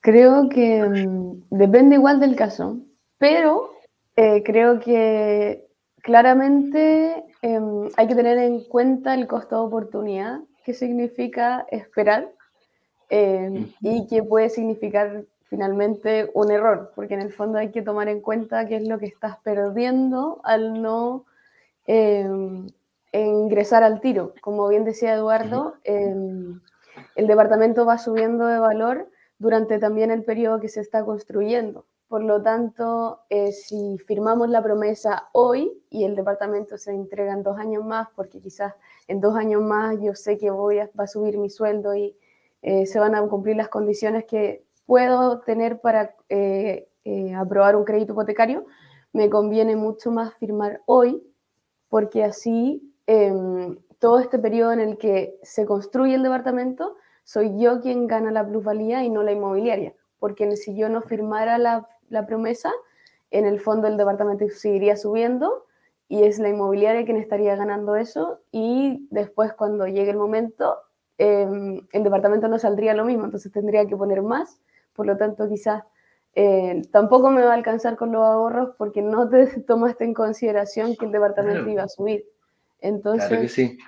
[0.00, 2.78] Creo que mm, depende igual del caso,
[3.16, 3.70] pero
[4.16, 5.64] eh, creo que
[6.02, 12.30] claramente em, hay que tener en cuenta el costo de oportunidad, que significa esperar
[13.10, 18.08] eh, y que puede significar finalmente un error, porque en el fondo hay que tomar
[18.08, 21.26] en cuenta qué es lo que estás perdiendo al no
[21.86, 22.26] eh,
[23.12, 24.32] ingresar al tiro.
[24.40, 26.60] Como bien decía Eduardo, em,
[27.16, 31.84] el departamento va subiendo de valor durante también el periodo que se está construyendo.
[32.12, 37.42] Por lo tanto, eh, si firmamos la promesa hoy y el departamento se entrega en
[37.42, 38.74] dos años más, porque quizás
[39.08, 42.14] en dos años más yo sé que voy a, va a subir mi sueldo y
[42.60, 46.86] eh, se van a cumplir las condiciones que puedo tener para eh,
[47.34, 48.66] aprobar un crédito hipotecario,
[49.14, 51.26] me conviene mucho más firmar hoy,
[51.88, 56.94] porque así em, todo este periodo en el que se construye el departamento,
[57.24, 61.56] soy yo quien gana la plusvalía y no la inmobiliaria, porque si yo no firmara
[61.56, 62.70] la la promesa,
[63.30, 65.66] en el fondo el departamento seguiría subiendo
[66.08, 70.76] y es la inmobiliaria quien estaría ganando eso y después cuando llegue el momento
[71.18, 74.60] em, el departamento no saldría lo mismo, entonces tendría que poner más,
[74.92, 75.82] por lo tanto quizás
[76.34, 80.96] eh, tampoco me va a alcanzar con los ahorros porque no te tomaste en consideración
[80.96, 82.24] que el departamento iba a subir.
[82.80, 83.78] Entonces, sí.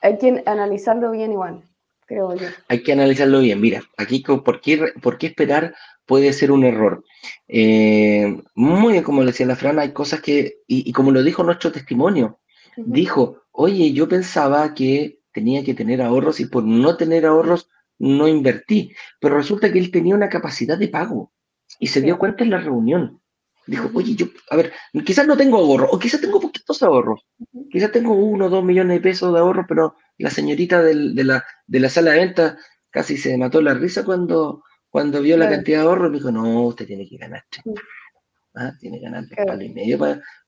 [0.00, 1.62] hay que analizarlo bien igual,
[2.06, 2.46] creo yo.
[2.68, 3.60] Hay que analizarlo bien.
[3.60, 5.74] Mira, aquí, ¿por qué, por qué esperar
[6.06, 7.04] puede ser un error.
[7.48, 11.72] Eh, muy bien, como decía la Fran, hay cosas que, y, como lo dijo nuestro
[11.72, 12.40] testimonio,
[12.76, 18.28] dijo, oye, yo pensaba que tenía que tener ahorros y por no tener ahorros no
[18.28, 21.32] invertí, pero resulta que él tenía una capacidad de pago
[21.80, 23.20] y se dio cuenta en la reunión.
[23.66, 24.72] Dijo, oye, yo, a ver,
[25.04, 27.26] quizás no tengo ahorros, o quizás tengo poquitos ahorros,
[27.70, 31.44] quizás tengo uno o dos millones de pesos de ahorros, pero la señorita de, la,
[31.66, 32.58] de la sala de venta
[32.90, 34.62] casi se mató la risa cuando
[34.96, 37.44] cuando vio la cantidad de ahorros, dijo, no, usted tiene que ganar
[38.54, 38.72] ¿Ah?
[38.80, 39.60] Tiene que ganar claro.
[39.60, 39.98] y medio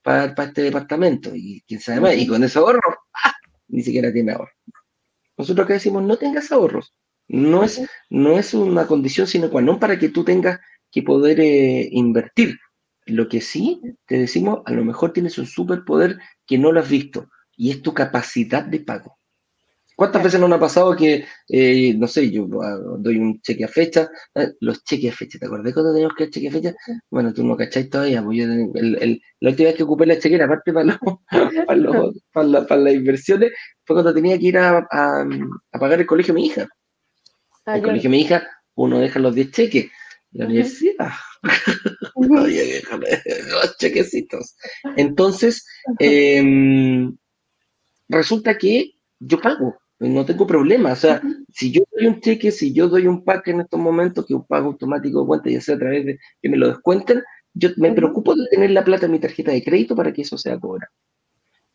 [0.03, 1.33] para este departamento.
[1.35, 2.17] Y quién sabe más.
[2.17, 2.95] Y con esos ahorros,
[3.27, 3.35] ¡ah!
[3.67, 4.55] ni siquiera tiene ahorros.
[5.37, 6.95] Nosotros que decimos, no tengas ahorros.
[7.27, 10.59] No es, no es una condición sino qua non para que tú tengas
[10.91, 12.57] que poder eh, invertir.
[13.05, 16.89] Lo que sí te decimos, a lo mejor tienes un superpoder que no lo has
[16.89, 19.18] visto y es tu capacidad de pago.
[19.99, 23.69] ¿Cuántas veces nos ha pasado que, eh, no sé, yo ah, doy un cheque a
[23.69, 26.75] fecha, eh, los cheques a fecha, ¿te acordás cuando teníamos que dar cheque a fecha?
[27.11, 30.45] Bueno, tú no cacháis todavía, pues yo, el, la última vez que ocupé la chequera,
[30.45, 31.01] aparte para,
[32.33, 33.51] para, para, las inversiones,
[33.85, 35.27] fue cuando tenía que ir a, a,
[35.73, 36.69] pagar el colegio de mi hija.
[37.67, 38.47] Ah, el colegio de mi hija,
[38.77, 39.91] uno deja los 10 cheques,
[40.31, 41.11] la universidad,
[42.15, 44.55] los chequecitos.
[44.97, 45.67] Entonces,
[45.99, 47.17] em,
[48.09, 50.93] resulta que yo pago no tengo problema.
[50.93, 51.21] O sea,
[51.53, 54.47] si yo doy un cheque, si yo doy un pack en estos momentos, que un
[54.47, 57.23] pago automático de cuenta, ya sea a través de que me lo descuenten,
[57.55, 60.39] yo me preocupo de tener la plata en mi tarjeta de crédito para que eso
[60.39, 60.93] sea cobrado.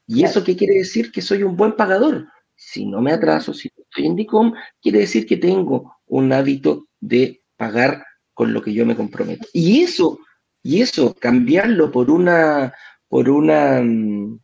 [0.08, 1.12] ¿Y eso qué quiere decir?
[1.12, 2.28] Que soy un buen pagador.
[2.56, 7.42] Si no me atraso, si estoy en DICOM, quiere decir que tengo un hábito de
[7.58, 9.48] pagar con lo que yo me comprometo.
[9.54, 10.20] Y eso,
[10.62, 12.74] y eso, cambiarlo por una,
[13.08, 14.40] por una mm,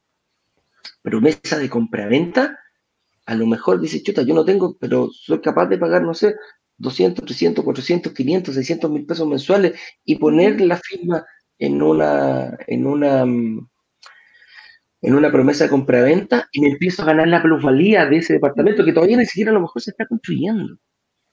[1.01, 2.58] promesa de compraventa,
[3.29, 6.33] a lo mejor dice, chuta, yo no tengo, pero soy capaz de pagar, no sé,
[6.79, 11.23] 200, 300, 400, 500, 600 mil pesos mensuales y poner la firma
[11.59, 13.69] en una, en una, mm,
[15.01, 18.83] en una promesa de compraventa y me empiezo a ganar la plusvalía de ese departamento
[18.83, 20.79] que todavía ni siquiera a lo mejor se está construyendo.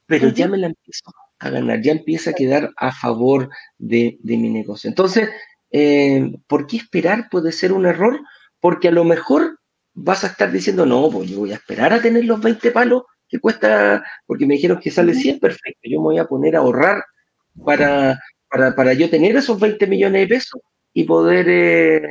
[0.05, 4.51] Pero ya me la empiezo a ganar, ya empieza a quedar a favor de, mi
[4.51, 4.88] negocio.
[4.88, 5.30] Entonces,
[5.70, 8.20] eh, ¿por qué esperar puede ser un error?
[8.61, 9.59] Porque a lo mejor
[9.97, 13.05] vas a estar diciendo, no, pues yo voy a esperar a tener los 20 palos
[13.28, 16.61] que cuesta, porque me dijeron que sale 100, perfecto, yo me voy a poner a
[16.61, 17.03] ahorrar
[17.64, 20.61] para, para, yo tener esos 20 millones de pesos
[20.92, 22.03] y poder, eh,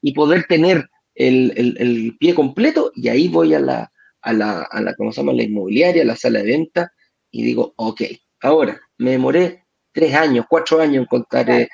[0.00, 3.92] Y poder tener el, pie completo y ahí voy a la,
[4.22, 5.34] a la, a la, ¿cómo se llama?
[5.34, 6.92] La inmobiliaria, a la sala de venta
[7.30, 8.02] y digo, ok,
[8.40, 11.68] ahora me demoré tres años, cuatro años en contar, eh,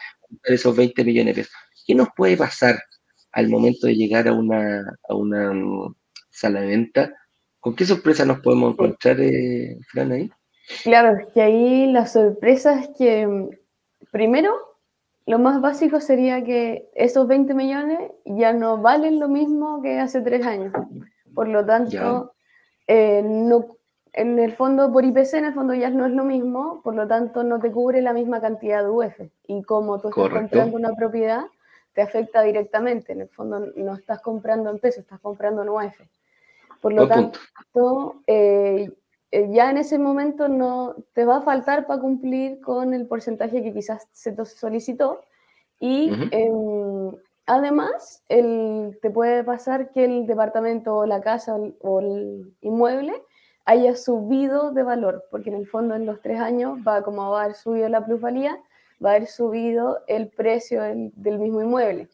[0.44, 1.56] esos 20 millones de pesos.
[1.86, 2.82] ¿Qué nos puede pasar
[3.32, 5.94] al momento de llegar a una, a una mm,
[6.30, 7.12] sala de venta.
[7.60, 10.30] ¿Con qué sorpresa nos podemos encontrar, eh, Fran, ahí?
[10.84, 13.50] Claro, es que ahí la sorpresa es que, mm,
[14.10, 14.54] primero,
[15.26, 20.20] lo más básico sería que esos 20 millones ya no valen lo mismo que hace
[20.20, 20.72] tres años.
[21.34, 22.34] Por lo tanto,
[22.88, 23.78] eh, no,
[24.12, 27.06] en el fondo, por IPC, en el fondo ya no es lo mismo, por lo
[27.06, 29.20] tanto, no te cubre la misma cantidad de UF.
[29.46, 31.44] Y como tú estás comprando una propiedad,
[31.94, 33.12] te afecta directamente.
[33.12, 36.00] En el fondo no estás comprando en pesos, estás comprando en UF.
[36.80, 37.40] Por lo tanto,
[38.26, 38.90] eh,
[39.30, 43.62] eh, ya en ese momento no te va a faltar para cumplir con el porcentaje
[43.62, 45.20] que quizás se te solicitó.
[45.78, 47.16] Y em,
[47.46, 53.22] además, el, te puede pasar que el departamento o la casa o el inmueble
[53.64, 57.40] haya subido de valor, porque en el fondo en los tres años va como va
[57.40, 58.58] a haber subido la plusvalía,
[59.04, 62.08] va a haber subido el precio del, mismo inmueble.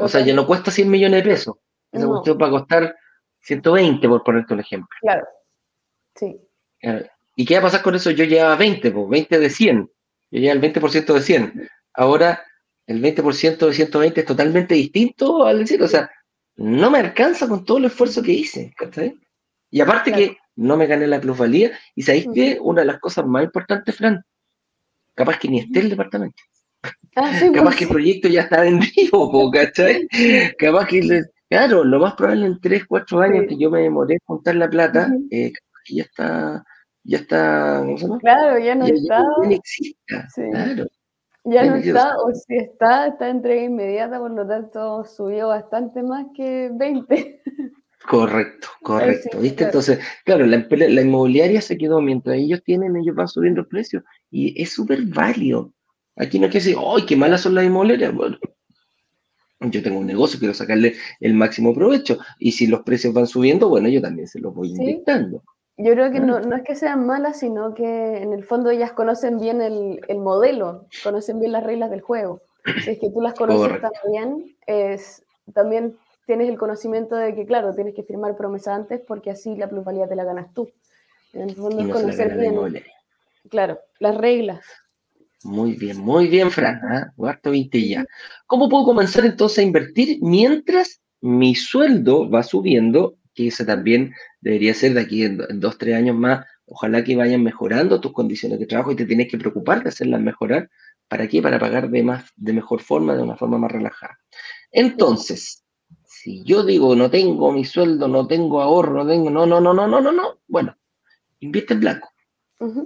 [0.00, 1.56] o sea, ya no cuesta 100 millones de pesos.
[1.90, 2.96] Esa cuestión va a costar
[3.40, 4.88] 120, por ponerte un ejemplo.
[5.00, 5.26] Claro,
[6.14, 6.40] sí.
[7.36, 8.10] ¿Y qué va a pasar con eso?
[8.10, 9.90] Yo llevaba 20, pues 20 de 100.
[10.30, 11.68] Yo llevaba el 20% de 100.
[11.94, 12.42] Ahora
[12.86, 16.10] el 20% de 120 es totalmente distinto al decir, o sea,
[16.56, 18.74] no me alcanza con todo el esfuerzo que hice.
[19.70, 23.26] Y aparte que no me gané la plusvalía, y sabéis que una de las cosas
[23.26, 24.24] más importantes, Fran,
[25.14, 26.42] capaz que ni esté el departamento.
[27.14, 30.08] Ah, capaz que el proyecto ya está vendido, ¿cachai?
[30.58, 34.20] capaz que, claro, lo más probable en 3, 4 años que yo me demoré en
[34.24, 35.52] juntar la plata, eh,
[35.88, 36.64] ya está,
[37.04, 37.84] ya está,
[38.20, 39.24] Claro, ya no está.
[40.08, 40.86] Ya, claro.
[41.44, 46.26] Ya no está, o si está, está entrega inmediata, por lo tanto subió bastante más
[46.36, 47.42] que 20.
[48.08, 49.38] Correcto, correcto.
[49.40, 49.64] ¿Viste?
[49.64, 54.04] Entonces, claro, la, la, inmobiliaria se quedó mientras ellos tienen, ellos van subiendo el precio
[54.32, 55.72] y es súper válido.
[56.16, 58.12] Aquí no hay que decir, ¡ay, qué malas son las inmobiliarias!
[58.14, 58.38] Bueno,
[59.60, 63.68] yo tengo un negocio, quiero sacarle el máximo provecho y si los precios van subiendo,
[63.68, 65.42] bueno, yo también se los voy inyectando.
[65.76, 68.92] Yo creo que no, no, es que sean malas, sino que en el fondo ellas
[68.92, 72.42] conocen bien el, el modelo, conocen bien las reglas del juego.
[72.84, 77.74] Si es que tú las conoces también, es, también tienes el conocimiento de que, claro,
[77.74, 80.70] tienes que firmar promesa antes porque así la plusvalía te la ganas tú.
[81.32, 82.82] En el fondo es conocer bien,
[83.48, 84.64] claro, las reglas.
[85.44, 86.80] Muy bien, muy bien, Fran.
[86.92, 87.40] ¿eh?
[87.42, 88.04] 20 ya.
[88.46, 93.16] ¿Cómo puedo comenzar entonces a invertir mientras mi sueldo va subiendo?
[93.34, 96.46] Que ese también debería ser de aquí en, dos, tres años más.
[96.66, 100.20] Ojalá que vayan mejorando tus condiciones de trabajo y te tienes que preocupar de hacerlas
[100.20, 100.70] mejorar.
[101.08, 101.42] ¿Para qué?
[101.42, 104.18] Para pagar de, más, de mejor forma, de una forma más relajada.
[104.70, 105.64] Entonces,
[106.04, 109.74] si yo digo no tengo mi sueldo, no tengo ahorro, no tengo, no, no, no,
[109.74, 110.76] no, no, no, no, bueno,
[111.40, 112.11] invierte en blanco.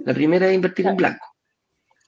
[0.05, 1.25] La primera es invertir en blanco.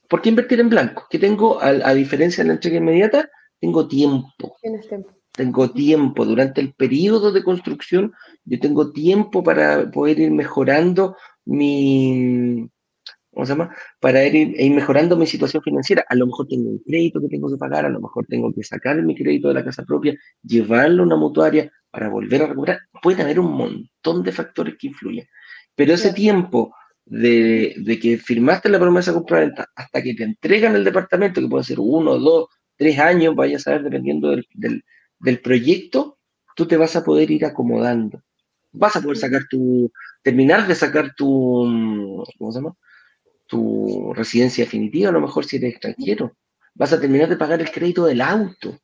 [0.08, 1.06] ¿Por qué invertir en blanco?
[1.08, 4.56] Que tengo, a, diferencia de la entrega inmediata, tengo tiempo.
[4.60, 5.12] tiempo.
[5.30, 6.24] Tengo tiempo.
[6.24, 8.12] Durante el periodo de construcción,
[8.44, 12.68] yo tengo tiempo para poder ir mejorando mi,
[13.32, 13.74] ¿cómo se llama?
[14.00, 16.04] Para ir, mejorando mi situación financiera.
[16.08, 18.64] A lo mejor tengo un crédito que tengo que pagar, a lo mejor tengo que
[18.64, 22.80] sacar mi crédito de la casa propia, llevarlo a una mutuaria para volver a recuperar.
[23.00, 25.26] Puede haber un montón de factores que influyen.
[25.76, 26.74] Pero ese tiempo
[27.10, 31.64] de, que firmaste la promesa de compra-venta hasta que te entregan el departamento, que puede
[31.64, 32.46] ser uno, dos,
[32.76, 34.84] tres años, vaya a saber, dependiendo del,
[35.18, 36.18] del proyecto,
[36.54, 38.22] tú te vas a poder ir acomodando.
[38.72, 39.90] Vas a poder sacar tu,
[40.22, 42.76] terminar de sacar tu, ¿cómo se llama?
[43.50, 46.36] tu residencia definitiva, a lo mejor si eres extranjero.
[46.72, 48.78] Vas a terminar de pagar el crédito del auto.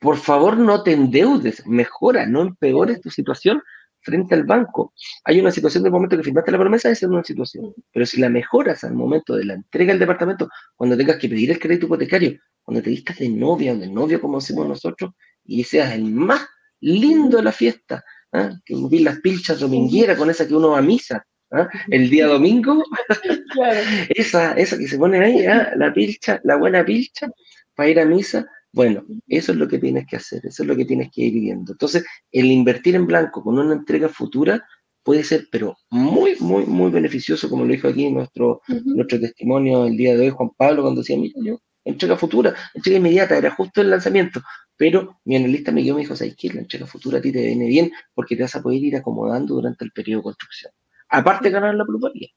[0.00, 3.62] Por favor, no te endeudes, mejora, no empeores tu situación
[4.04, 4.92] frente al banco.
[5.24, 7.74] Hay una situación del momento que firmaste la promesa, esa es una situación.
[7.92, 11.50] Pero si la mejoras al momento de la entrega del departamento, cuando tengas que pedir
[11.50, 15.12] el crédito hipotecario, cuando te vistas de novia o de novio, como hacemos nosotros,
[15.44, 16.46] y seas el más
[16.80, 18.50] lindo de la fiesta, ¿ah?
[18.64, 21.68] que vi las pilchas domingueras con esa que uno va a misa, ¿ah?
[21.88, 22.82] el día domingo,
[24.10, 25.72] esa, esa que se pone ahí, ¿ah?
[25.76, 27.28] la pilcha, la buena pilcha,
[27.74, 30.76] para ir a misa, bueno, eso es lo que tienes que hacer, eso es lo
[30.76, 31.72] que tienes que ir viendo.
[31.72, 34.66] Entonces, el invertir en blanco con una entrega futura
[35.02, 39.96] puede ser, pero muy, muy, muy beneficioso, como lo dijo aquí nuestro, nuestro testimonio el
[39.96, 43.80] día de hoy, Juan Pablo, cuando decía, mira, yo, entrega futura, entrega inmediata, era justo
[43.80, 44.40] el lanzamiento,
[44.76, 46.52] pero mi analista me dio me dijo, ¿sabes qué?
[46.52, 49.54] La entrega futura a ti te viene bien porque te vas a poder ir acomodando
[49.54, 50.72] durante el periodo de construcción
[51.08, 52.28] aparte de ganar la plusvalía.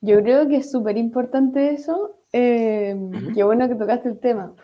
[0.00, 2.20] Yo creo que es súper importante eso.
[2.32, 2.96] Eh,
[3.34, 4.54] Qué bueno que tocaste el tema,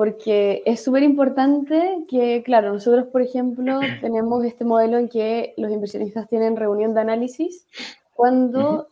[0.00, 5.70] porque es súper importante que, claro, nosotros, por ejemplo, tenemos este modelo en que los
[5.70, 7.66] inversionistas tienen reunión de análisis
[8.14, 8.88] cuando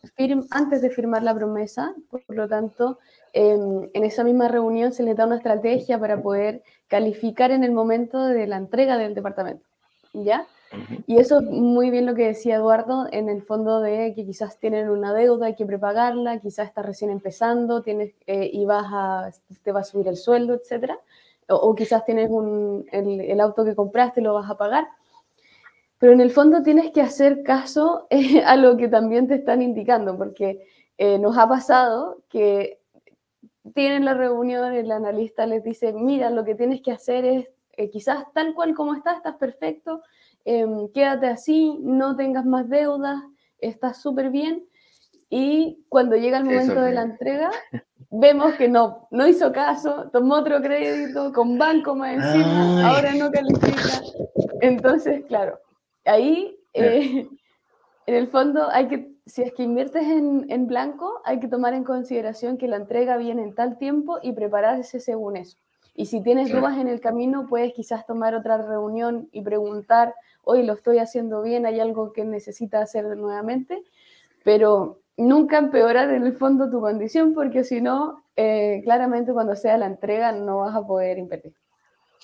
[0.51, 2.99] antes de firmar la promesa, por lo tanto,
[3.33, 7.71] em, en esa misma reunión se les da una estrategia para poder calificar en el
[7.71, 9.65] momento de la entrega del departamento,
[10.13, 10.45] ¿ya?
[11.07, 14.89] Y eso muy bien lo que decía Eduardo, en el fondo de que quizás tienen
[14.89, 19.31] una deuda, hay que prepagarla, quizás estás recién empezando, tienes, eh, y vas a,
[19.63, 20.93] te va a subir el sueldo, etc.
[21.47, 24.87] O, quizás tienes un, el, auto que compraste y lo vas a pagar.
[25.97, 29.61] Pero en el fondo tienes que hacer caso eh, a lo que también te están
[29.63, 30.67] indicando, porque
[30.97, 32.79] eh, nos ha pasado que
[33.73, 37.47] tienen la reunión, el analista les dice, mira, lo que tienes que hacer es
[37.91, 40.01] quizás tal cual como estás, estás perfecto,
[40.45, 43.21] Em, quédate así, no tengas más deudas,
[43.59, 44.65] estás súper bien.
[45.29, 47.51] Y cuando llega el momento de la entrega,
[48.09, 53.29] vemos que no, no hizo caso, tomó otro crédito con banco más encima, ahora no
[53.29, 54.01] califica.
[54.61, 55.59] Entonces, claro,
[56.05, 57.27] ahí eh,
[58.07, 61.73] en el fondo hay que, si es que inviertes en, en, blanco, hay que tomar
[61.73, 65.57] en consideración que la entrega viene en tal tiempo y prepararse según eso.
[65.93, 70.15] Y si tienes dudas en el camino, puedes quizás tomar otra reunión y preguntar,
[70.49, 73.83] hoy lo estoy haciendo bien, hay algo que necesita hacer nuevamente,
[74.43, 79.77] pero nunca empeorar en el fondo tu condición, porque si no, eh, claramente cuando sea
[79.77, 81.53] la entrega no vas a poder invertir.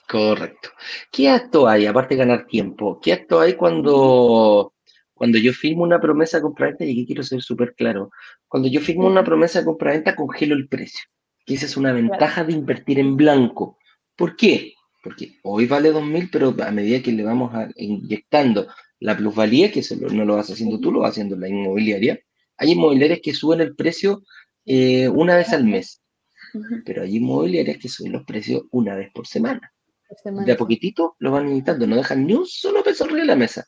[0.10, 0.70] Correcto.
[1.12, 3.00] ¿Qué acto hay, aparte de ganar tiempo?
[3.00, 4.74] ¿Qué acto hay cuando,
[5.14, 6.84] cuando yo firmo una promesa de compraventa?
[6.84, 8.10] Y aquí quiero ser súper claro.
[8.48, 11.06] Cuando yo firmo una promesa de compraventa, congelo el precio.
[11.46, 13.78] Que esa es una ventaja de invertir en blanco.
[14.16, 14.74] ¿Por qué?
[15.06, 18.68] Porque hoy vale 2.000, pero a medida que le vamos inyectando
[19.00, 22.20] la plusvalía, que no lo vas haciendo tú, lo vas haciendo la inmobiliaria,
[22.58, 24.24] hay inmobiliarias que suben el precio
[24.66, 26.02] eh, una vez al mes,
[26.84, 29.72] pero hay inmobiliarias que suben los precios una vez por semana.
[30.24, 33.36] De a poquitito lo van inyectando, no dejan ni un solo peso arriba de la
[33.36, 33.64] mesa.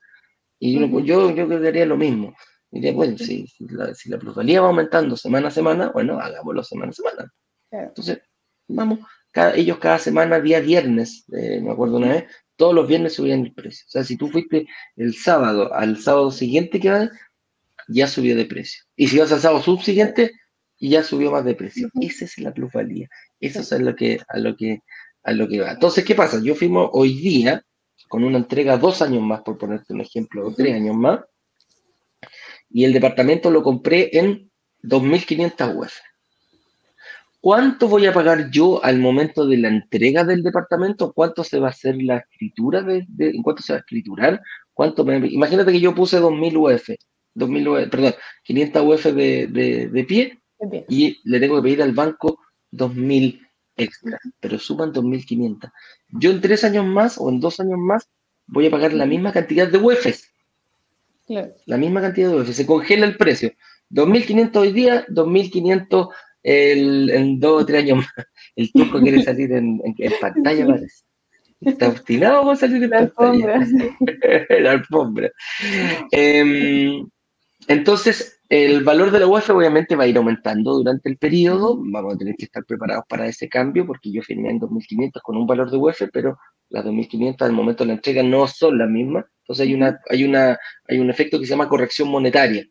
[0.58, 2.34] Y yo, yo, yo quedaría lo mismo.
[2.72, 7.34] Diría, bueno, si, la, plusvalía va aumentando semana a semana, bueno, hagámoslo semana a semana.
[7.70, 8.22] Entonces,
[8.68, 9.00] vamos,
[9.32, 12.26] cada, ellos cada semana, día viernes, eh, me acuerdo una vez,
[12.56, 13.86] todos los viernes subían el precio.
[13.88, 17.10] O sea, si tú fuiste el sábado al sábado siguiente que va,
[17.88, 18.84] ya subió de precio.
[18.96, 20.32] Y si vas al sábado subsiguiente,
[20.80, 21.90] ya subió más de precio.
[22.00, 23.08] Esa es la plusvalía.
[23.40, 24.82] Eso es a lo que, a lo que,
[25.24, 25.72] a lo que va.
[25.72, 26.42] Entonces, ¿qué pasa?
[26.42, 27.64] Yo firmo hoy día
[28.08, 31.22] con una entrega dos años más, por ponerte un ejemplo, o tres años más,
[32.70, 34.52] y el departamento lo compré en
[34.84, 35.94] 2.500 UF.
[37.40, 41.14] ¿Cuánto voy a pagar yo al momento de la entrega del departamento?
[41.14, 42.82] ¿Cuánto se va a hacer la escritura?
[42.82, 44.42] De, ¿Cuánto se va a escriturar?
[44.74, 46.90] ¿Cuánto imagínate que yo puse 2.000 UF,
[47.34, 49.48] 2000 UF, perdón, 500 UF de,
[49.92, 50.40] de, pie
[50.90, 52.40] y le tengo que pedir al banco
[52.72, 53.40] 2.000
[53.78, 55.72] extra, pero suman 2.500.
[56.10, 58.10] Yo en tres años más o en dos años más
[58.48, 60.32] voy a pagar la misma cantidad de UEFs.
[61.66, 62.56] La misma cantidad de UEFs.
[62.56, 63.52] Se congela el precio.
[63.92, 66.10] 2.500 hoy día, 2.500
[66.48, 68.28] el, en dos o tres años más.
[68.56, 69.82] El turco quiere salir en,
[70.22, 71.04] pantalla, parece.
[71.60, 72.98] Está obstinado con salir en la.
[73.00, 73.68] Alfombra.
[74.62, 75.32] la alfombra.
[76.12, 77.06] Em,
[77.68, 81.78] entonces, el valor de la UEF obviamente va a ir aumentando durante el periodo.
[81.84, 85.36] Vamos a tener que estar preparados para ese cambio porque yo firmé en 2.500 con
[85.36, 86.38] un valor de UEF, pero
[86.70, 89.26] las 2.500 al momento de la entrega no son las mismas.
[89.42, 92.66] Entonces hay, una, hay, una, hay un efecto que se llama corrección monetaria,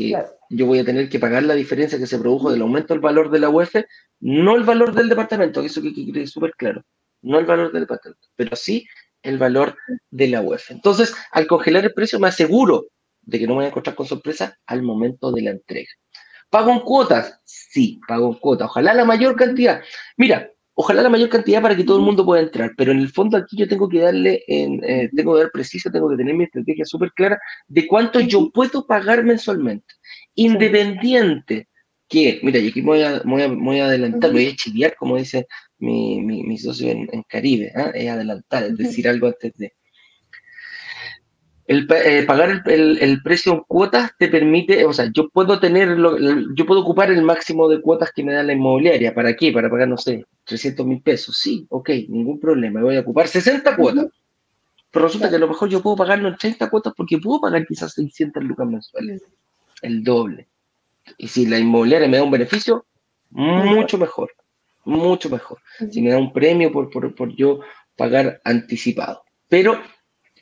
[0.00, 3.00] que yo voy a tener que pagar la diferencia que se produjo del aumento del
[3.00, 3.76] valor de la UEF,
[4.20, 6.82] no el valor del departamento, eso que quede súper claro,
[7.22, 8.86] no el valor del departamento, pero sí
[9.22, 9.76] el valor
[10.10, 10.70] de la UEF.
[10.70, 12.86] Entonces, al congelar el precio me aseguro
[13.20, 15.90] de que no me voy a encontrar con sorpresa al momento de la entrega.
[16.48, 17.40] ¿Pago en cuotas?
[17.44, 18.68] Sí, pago en cuotas.
[18.70, 19.82] Ojalá la mayor cantidad.
[20.16, 20.50] Mira,
[20.80, 23.36] ojalá la mayor cantidad para que todo el mundo pueda entrar, pero en el fondo
[23.36, 26.44] aquí yo tengo que darle, en, eh, tengo que dar preciso, tengo que tener mi
[26.44, 29.92] estrategia súper clara de cuánto yo puedo pagar mensualmente,
[30.34, 31.68] independiente
[32.08, 35.46] que, mira, y aquí voy a, voy a, adelantar, voy a chiviar, como dice
[35.78, 37.92] mi, mi, socio en, Caribe, ¿ah?
[37.94, 39.74] es adelantar, es decir algo antes de
[41.70, 45.96] el, eh, pagar el, precio en cuotas te permite, o sea, yo puedo tener,
[46.56, 49.14] yo puedo ocupar el máximo de cuotas que me da la inmobiliaria.
[49.14, 49.52] ¿Para qué?
[49.52, 51.38] Para pagar, no sé, 300 mil pesos.
[51.38, 52.82] Sí, ok, ningún problema.
[52.82, 54.06] Voy a ocupar 60 cuotas.
[54.90, 57.64] Pero resulta que a lo mejor yo puedo pagarlo en 30 cuotas porque puedo pagar
[57.64, 59.22] quizás 600 lucas mensuales.
[59.80, 60.48] El doble.
[61.18, 62.84] Y si la inmobiliaria me da un beneficio,
[63.30, 64.32] mucho mejor.
[64.84, 65.58] Mucho mejor.
[65.88, 67.60] Si me da un premio por, por, por yo
[67.94, 69.22] pagar anticipado.
[69.48, 69.78] Pero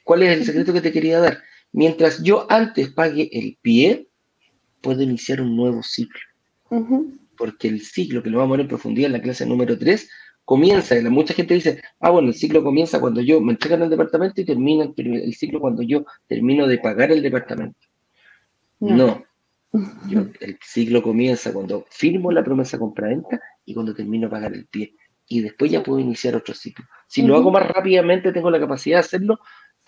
[0.09, 1.43] ¿Cuál es el secreto que te quería dar?
[1.71, 4.09] Mientras yo antes pague el pie,
[4.81, 6.23] puedo iniciar un nuevo ciclo.
[7.37, 10.09] Porque el ciclo, que lo vamos a ver en profundidad en la clase número 3,
[10.47, 14.41] comienza, mucha gente dice, ah, bueno, el ciclo comienza cuando yo me entregan el departamento
[14.41, 17.79] y termina el, ciclo cuando yo termino de pagar el departamento.
[18.81, 19.23] No.
[20.41, 24.95] el ciclo comienza cuando firmo la promesa compra-venta y cuando termino de pagar el pie.
[25.27, 26.87] Y después ya puedo iniciar otro ciclo.
[27.07, 29.39] Si lo hago más rápidamente, tengo la capacidad de hacerlo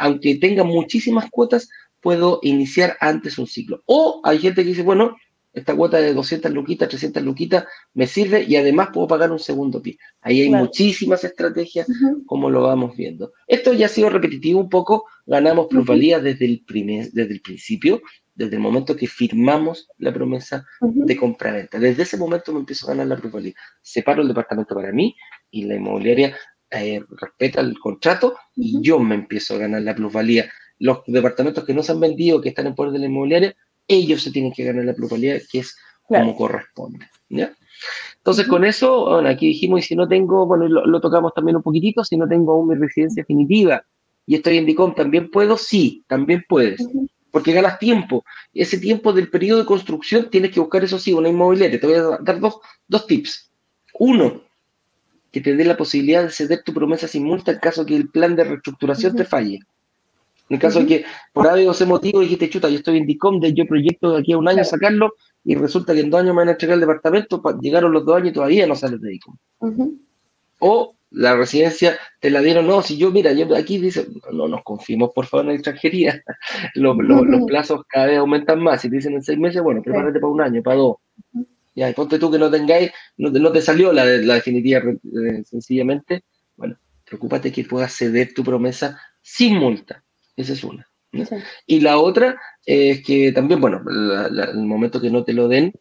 [0.01, 1.69] aunque tenga muchísimas cuotas,
[2.01, 3.83] puedo iniciar antes un ciclo.
[3.85, 5.15] O hay gente que dice, bueno,
[5.53, 9.83] esta cuota de 200 luquitas, 300 luquitas me sirve y además puedo pagar un segundo
[9.83, 9.99] pie.
[10.23, 11.87] Ahí hay muchísimas estrategias,
[12.25, 13.33] como lo vamos viendo.
[13.47, 16.65] Esto ya ha sido repetitivo un poco, ganamos plusvalía desde, el
[17.13, 18.01] desde el principio,
[18.35, 21.79] desde el momento que firmamos la promesa de compra-venta.
[21.79, 23.53] Desde ese momento me empiezo a ganar la plusvalía.
[23.83, 25.15] Separo el departamento para mí
[25.51, 26.35] y la inmobiliaria
[26.71, 30.51] eh, respeta el contrato y yo me empiezo a ganar la plusvalía.
[30.79, 33.55] Los departamentos que no se han vendido, que están en poder de la inmobiliaria,
[33.87, 37.07] ellos se tienen que ganar la plusvalía, que es como corresponde.
[37.29, 37.53] ¿ya?
[38.19, 41.63] Entonces, con eso, bueno, aquí dijimos, y si no tengo, bueno, lo, tocamos también un
[41.63, 43.85] poquitito, si no tengo aún mi residencia definitiva
[44.27, 45.57] y estoy en DICOM, ¿también puedo?
[45.57, 46.87] Sí, también puedes.
[47.31, 48.25] porque ganas tiempo.
[48.53, 51.81] Ese tiempo del periodo de construcción tienes que buscar, eso sí, una inmobiliaria.
[51.81, 53.51] Te voy a dar dos, dos tips.
[53.99, 54.43] Uno,
[55.31, 58.09] que te dé la posibilidad de ceder tu promesa sin multa en caso que el
[58.09, 59.61] plan de reestructuración te falle.
[60.49, 63.39] En el caso de que por algo ese motivo dijiste, chuta, yo estoy en DICOM,
[63.39, 65.15] de yo proyecto de aquí a un año sacarlo,
[65.45, 68.17] y resulta que en dos años me van a entregar el departamento, llegaron los dos
[68.17, 69.37] años y todavía no sales de DICOM.
[70.59, 74.63] O la residencia te la dieron, no, si yo, mira, yo aquí dice, no nos
[74.63, 76.23] confiemos por favor en la extranjería,
[76.75, 76.97] los,
[77.47, 80.41] plazos cada vez aumentan más, si te dicen en seis meses, bueno, prepárate para un
[80.41, 80.97] año, para dos.
[81.75, 86.25] Ya, ponte tú que no tengáis, no, no te salió la, la definitiva eh, sencillamente,
[86.57, 90.03] bueno, preocúpate que puedas ceder tu promesa sin multa.
[90.37, 90.91] Esa es una.
[91.67, 95.73] Y la otra es que también, bueno, el momento que no te lo den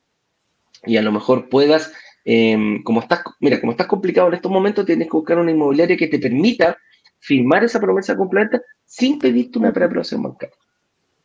[0.85, 1.91] y a lo mejor puedas,
[2.25, 5.97] em, como estás, mira, como estás complicado en estos momentos, tienes que buscar una inmobiliaria
[5.97, 6.77] que te permita
[7.19, 10.55] firmar esa promesa completa sin pedirte una preaprobación bancaria.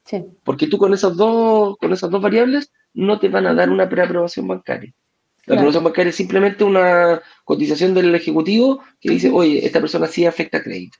[0.05, 0.23] Sí.
[0.45, 3.89] Porque tú con esas dos, con esas dos variables no te van a dar una
[3.89, 4.93] preaprobación bancaria.
[5.47, 10.25] La preaprobación bancaria es simplemente una cotización del ejecutivo que dice, oye, esta persona sí
[10.25, 10.99] afecta crédito.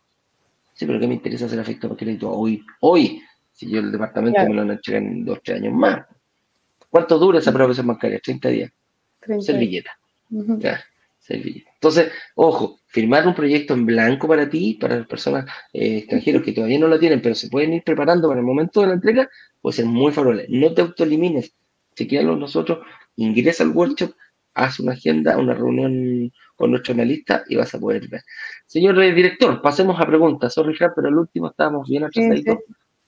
[0.75, 2.65] Sí, pero ¿qué me interesa hacer efecto de crédito hoy?
[2.81, 3.23] Hoy,
[3.53, 6.05] si yo el departamento me lo han hecho en dos, tres años más.
[6.91, 8.21] ¿Cuánto dura esa aprobación bancaria?
[8.23, 8.73] 30 días.
[9.41, 9.93] Servilleta.
[11.19, 11.71] servilleta.
[11.75, 16.53] Entonces, ojo, firmar un proyecto en blanco para ti, para las personas eh, extranjeras que
[16.53, 19.29] todavía no lo tienen, pero se pueden ir preparando para el momento de la entrega,
[19.61, 20.47] puede ser muy favorable.
[20.49, 21.55] No te autoelimines,
[21.95, 22.87] chequealo nosotros,
[23.17, 24.15] ingresa al workshop,
[24.55, 28.23] haz una agenda, una reunión con nuestro analista y vas a poder ver.
[28.67, 30.55] Señor director, pasemos a preguntas.
[30.55, 32.59] Sorry, pero el último estábamos bien atrasaditos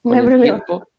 [0.01, 0.89] con el tiempo.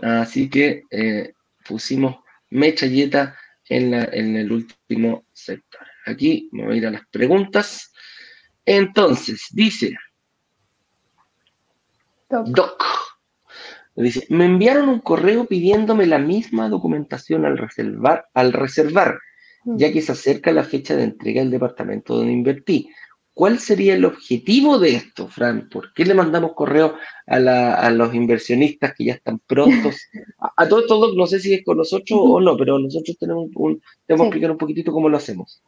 [0.00, 1.34] Así que eh,
[1.66, 2.16] pusimos
[2.50, 3.36] mecha yeta
[3.68, 5.86] en, en el último sector.
[6.06, 7.92] Aquí me voy a ir a las preguntas.
[8.64, 9.94] Entonces, dice
[12.28, 12.82] Doc.
[13.94, 19.18] Dice, me enviaron un correo pidiéndome la misma documentación al reservar, al reservar
[19.64, 22.88] ya que se acerca la fecha de entrega del departamento donde invertí.
[23.34, 25.70] ¿Cuál sería el objetivo de esto, Fran?
[25.70, 29.96] ¿Por qué le mandamos correo a, los inversionistas que ya están prontos?
[30.56, 33.80] A, todos, todo, no sé si es con nosotros o no, pero nosotros tenemos un,
[34.06, 35.62] que explicar un poquitito cómo lo hacemos.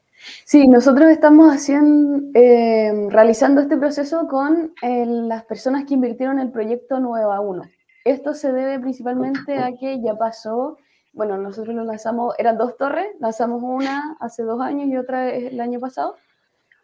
[0.44, 6.46] Sí, nosotros estamos haciendo, eh, realizando este proceso con eh, las personas que invirtieron en
[6.46, 7.62] el proyecto Nueva 1.
[8.04, 10.78] Esto se debe principalmente a que ya pasó
[11.14, 15.60] bueno, nosotros lo lanzamos, eran dos torres, lanzamos una hace dos años y otra el
[15.60, 16.16] año pasado.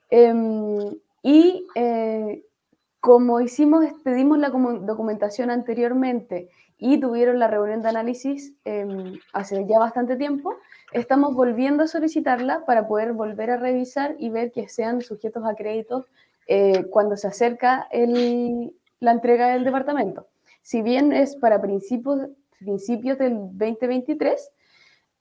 [0.09, 0.79] Em,
[1.23, 2.45] y eh,
[3.01, 6.49] como hicimos, pedimos la documentación anteriormente
[6.79, 10.55] y tuvieron la reunión de análisis em, hace ya bastante tiempo,
[10.93, 15.55] estamos volviendo a solicitarla para poder volver a revisar y ver que sean sujetos a
[15.55, 16.07] créditos
[16.47, 17.89] eh, cuando se acerca
[19.01, 20.27] la entrega del departamento.
[20.62, 24.50] Si bien es para principios, principios del 2023,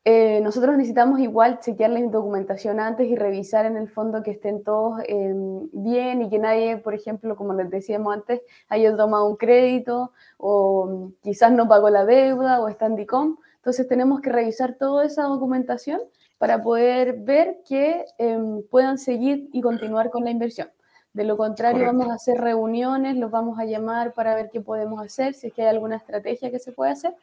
[0.05, 4.63] eh, nosotros necesitamos igual chequear la documentación antes y revisar en el fondo que estén
[4.63, 9.35] todos em, bien y que nadie, por ejemplo, como les decíamos antes, haya tomado un
[9.35, 13.37] crédito o quizás no pagó la deuda o está en DICOM.
[13.57, 15.99] Entonces tenemos que revisar toda esa documentación
[16.37, 20.69] para poder ver que em, puedan seguir y continuar con la inversión.
[21.13, 25.01] De lo contrario, vamos a hacer reuniones, los vamos a llamar para ver qué podemos
[25.01, 27.15] hacer, si es que hay alguna estrategia que se puede hacer,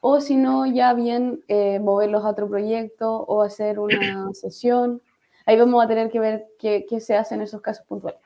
[0.00, 3.88] o si no, ya bien eh, moverlos a otro proyecto o hacer una
[4.34, 5.02] sesión.
[5.46, 8.20] Ahí vamos a tener que ver qué, se hace en esos casos puntuales.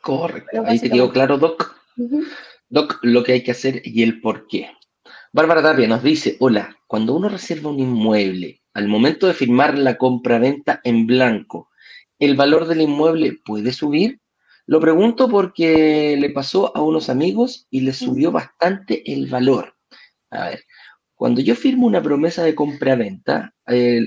[0.00, 1.76] Correcto, ahí te digo claro, Doc.
[2.68, 4.70] Doc, lo que hay que hacer y el por qué.
[5.32, 9.96] Bárbara Tapia nos dice, hola, cuando uno reserva un inmueble, al momento de firmar la
[9.98, 11.70] compra-venta en blanco,
[12.18, 14.20] ¿el valor del inmueble puede subir?
[14.66, 19.74] Lo pregunto porque le pasó a unos amigos y le subió bastante el valor.
[20.30, 20.60] A ver,
[21.14, 24.04] cuando yo firmo una promesa de compra-venta, es,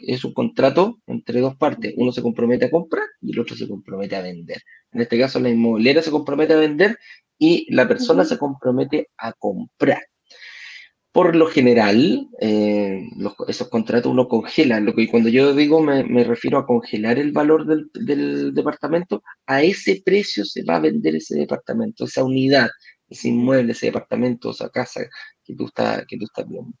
[0.00, 1.94] es, un contrato entre dos partes.
[1.96, 4.62] Uno se compromete a comprar y el otro se compromete a vender.
[4.92, 6.98] En este caso, la inmobiliaria se compromete a vender
[7.38, 10.02] y la persona se compromete a comprar.
[11.16, 13.08] Por lo general, eh,
[13.48, 14.80] esos contratos uno congela.
[14.80, 20.02] Lo que cuando yo digo me, refiero a congelar el valor del, departamento, a ese
[20.04, 22.68] precio se va a vender ese departamento, esa unidad,
[23.08, 25.06] ese inmueble, ese departamento, esa casa
[25.42, 26.76] que tú estás, que tú estás viendo.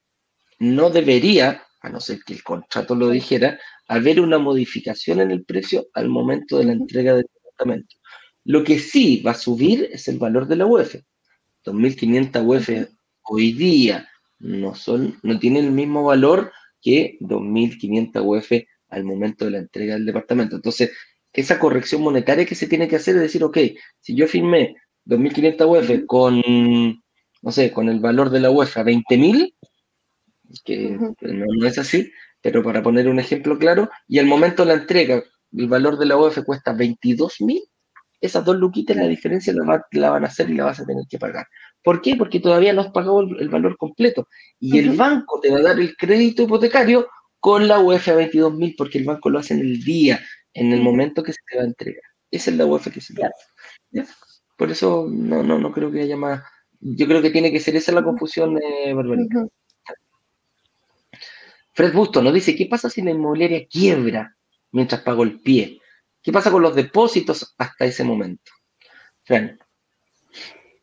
[0.58, 3.58] No debería, a no ser que el contrato lo dijera,
[3.88, 7.96] haber una modificación en el precio al momento de la entrega del departamento.
[8.44, 10.96] Lo que sí va a subir es el valor de la UEF.
[11.64, 12.90] 2.500 UEF
[13.22, 14.06] hoy día
[14.38, 18.52] no, son, no tienen el mismo valor que 2.500 UF
[18.88, 20.56] al momento de la entrega del departamento.
[20.56, 20.92] Entonces,
[21.32, 23.58] esa corrección monetaria que se tiene que hacer es decir, ok,
[24.00, 24.76] si yo firmé
[25.06, 26.42] 2.500 UF con
[27.46, 29.54] no sé, con el valor de la UEFA 20 mil,
[30.64, 32.10] que no, es así,
[32.40, 35.22] pero para poner un ejemplo claro, y al momento de la entrega,
[35.52, 37.62] el valor de la UF cuesta 22 mil,
[38.20, 41.18] esas dos luquitas, la diferencia la, van a hacer y la vas a tener que
[41.18, 41.46] pagar.
[41.82, 42.16] ¿Por qué?
[42.16, 44.28] Porque todavía no has pagado el, valor completo.
[44.58, 47.08] Y el banco te va a dar el crédito hipotecario
[47.38, 50.20] con la UF a 22 mil, porque el banco lo hace en el día,
[50.54, 52.02] en el momento que se te va a entregar.
[52.30, 53.30] Esa es la UF que se da.
[54.56, 56.42] Por eso no, no, no creo que haya más.
[56.80, 58.94] Yo creo que tiene que ser esa la confusión, eh,
[61.72, 64.34] Fred Busto nos dice, ¿qué pasa si la inmobiliaria quiebra
[64.72, 65.78] mientras pago el pie?
[66.26, 68.50] ¿Qué pasa con los depósitos hasta ese momento?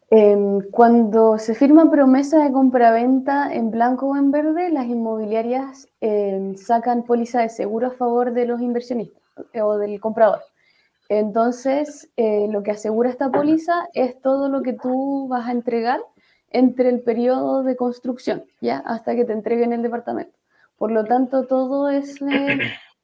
[0.10, 6.56] Em, cuando se firma promesa de compra-venta en blanco o en verde, las inmobiliarias em,
[6.56, 9.22] sacan póliza de seguro a favor de los inversionistas
[9.52, 10.40] eh, o del comprador.
[11.10, 16.00] Entonces, eh, lo que asegura esta póliza es todo lo que tú vas a entregar
[16.52, 18.78] entre el periodo de construcción, ¿ya?
[18.86, 20.40] Hasta que te entreguen el departamento.
[20.78, 22.62] Por lo tanto, todo ese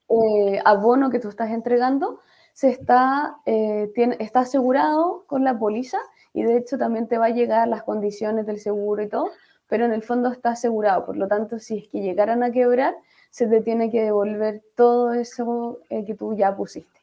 [0.09, 2.19] eh, abono que tú estás entregando
[2.53, 5.99] se está, eh, está asegurado con la póliza
[6.33, 9.31] y de hecho también te va a llegar las condiciones del seguro y todo,
[9.67, 11.05] pero en el fondo está asegurado.
[11.05, 12.95] Por lo tanto, si es que llegaran a quebrar,
[13.29, 16.99] se te tiene que devolver todo eso eh, que tú ya pusiste.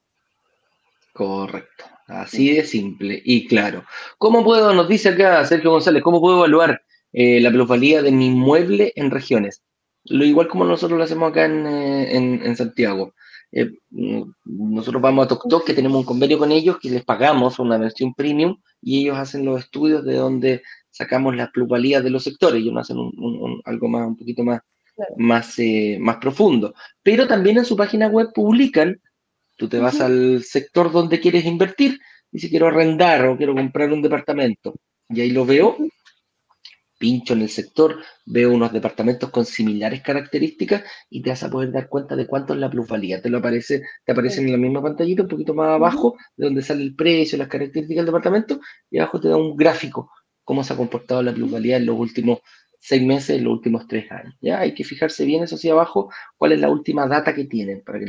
[1.13, 1.85] Correcto.
[2.09, 3.85] Así de simple y claro.
[4.19, 6.83] ¿Cómo puedo, nos dice acá Sergio González, cómo puedo evaluar
[7.13, 9.63] la plusvalía de mi inmueble en regiones?
[10.09, 13.15] Lo igual como nosotros lo hacemos acá en, eh, Santiago.
[13.53, 13.71] Eh,
[14.45, 18.13] nosotros vamos a TokTok, que tenemos un convenio con ellos, que les pagamos una versión
[18.15, 22.61] premium y ellos hacen los estudios de donde sacamos la plusvalía de los sectores.
[22.61, 22.97] Ellos hacen
[23.65, 24.61] algo más, un poquito más,
[25.17, 26.75] más, eh, más profundo.
[27.03, 29.01] Pero también en su página web publican,
[29.57, 31.99] tú te vas al sector donde quieres invertir,
[32.33, 34.75] y si quiero arrendar o quiero comprar un departamento,
[35.09, 35.77] y ahí lo veo,
[36.99, 41.73] pincho en el sector, veo unos departamentos con similares características y te vas a poder
[41.73, 43.21] dar cuenta de cuánto es la plusvalía.
[43.21, 46.63] Te lo aparece, te aparece en la misma pantallita, un poquito más abajo, de donde
[46.63, 50.11] sale el precio, las características del departamento, y abajo te da un gráfico,
[50.45, 52.41] cómo se ha comportado la plusvalía en los últimos
[52.79, 54.35] seis meses, en los últimos tres años.
[54.41, 57.83] Ya hay que fijarse bien eso sí abajo, cuál es la última data que tienen.
[57.85, 58.07] Para que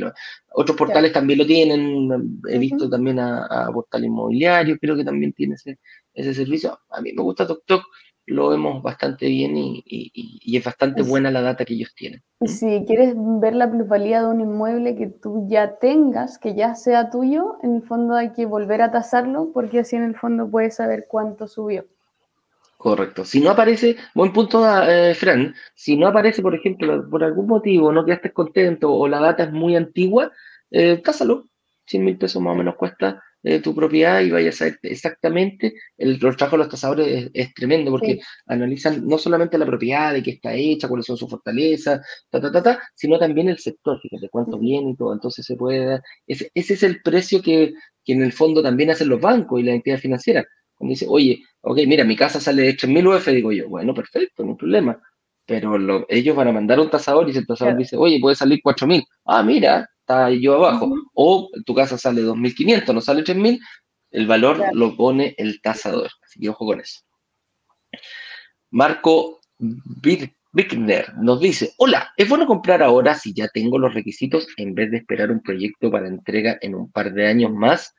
[0.52, 5.32] Otros portales también lo tienen, he visto también a, a, Portal Inmobiliario, creo que también
[5.32, 5.80] tiene ese,
[6.14, 6.78] ese servicio.
[6.90, 7.82] A mí me gusta TokTok
[8.28, 12.22] lo vemos bastante bien y, es bastante buena la data que ellos tienen.
[12.40, 16.74] Y si quieres ver la plusvalía de un inmueble que tú ya tengas, que ya
[16.74, 20.50] sea tuyo, en el fondo hay que volver a tasarlo porque así en el fondo
[20.50, 21.84] puedes saber cuánto subió.
[22.76, 23.24] Correcto.
[23.24, 27.92] Si no aparece, buen punto, eh, Fran, si no aparece, por ejemplo, por algún motivo
[27.92, 30.30] no quedaste contento o la data es muy antigua,
[30.70, 31.44] eh, tásalo.
[31.86, 35.74] 100 mil pesos más o menos cuesta de tu propiedad y vayas a saber exactamente,
[35.96, 40.32] el, trabajo de los tasadores es, tremendo porque analizan no solamente la propiedad, de qué
[40.32, 44.28] está hecha, cuáles son sus fortalezas, ta, ta, ta, ta, sino también el sector, fíjate
[44.28, 47.74] cuánto viene y todo, entonces se puede dar, ese, ese es el precio que,
[48.04, 50.44] que, en el fondo también hacen los bancos y la entidad financiera.
[50.74, 54.44] Cuando dice, oye, ok, mira, mi casa sale de 3.000 UF, digo yo, bueno, perfecto,
[54.44, 55.00] no hay problema.
[55.44, 58.60] Pero ellos van a mandar un tasador y si el tasador dice, oye, puede salir
[58.62, 59.02] 4.000.
[59.24, 60.90] Ah, mira, está yo abajo.
[61.14, 63.60] O tu casa sale 2.500, no sale 3.000,
[64.10, 66.10] el valor lo pone el tasador.
[66.24, 67.00] Así que ojo con eso.
[68.70, 69.40] Marco
[70.52, 74.90] Bickner nos dice, hola, ¿es bueno comprar ahora si ya tengo los requisitos en vez
[74.90, 77.94] de esperar un proyecto para entrega en un par de años más?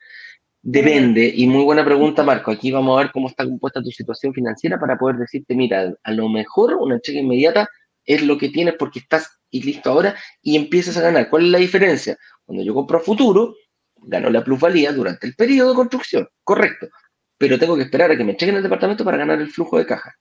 [0.62, 2.50] Depende, y muy buena pregunta, Marco.
[2.50, 6.12] Aquí vamos a ver cómo está compuesta tu situación financiera para poder decirte, mira, a
[6.12, 7.66] lo mejor una entrega inmediata
[8.04, 11.28] es lo que tienes porque estás y listo ahora y empiezas a ganar.
[11.28, 12.16] ¿Cuál es la diferencia?
[12.44, 13.54] Cuando yo compro a futuro,
[13.96, 16.88] gano la plusvalía durante el periodo de construcción, correcto,
[17.36, 19.86] pero tengo que esperar a que me entreguen el departamento para ganar el flujo de
[19.86, 20.14] caja.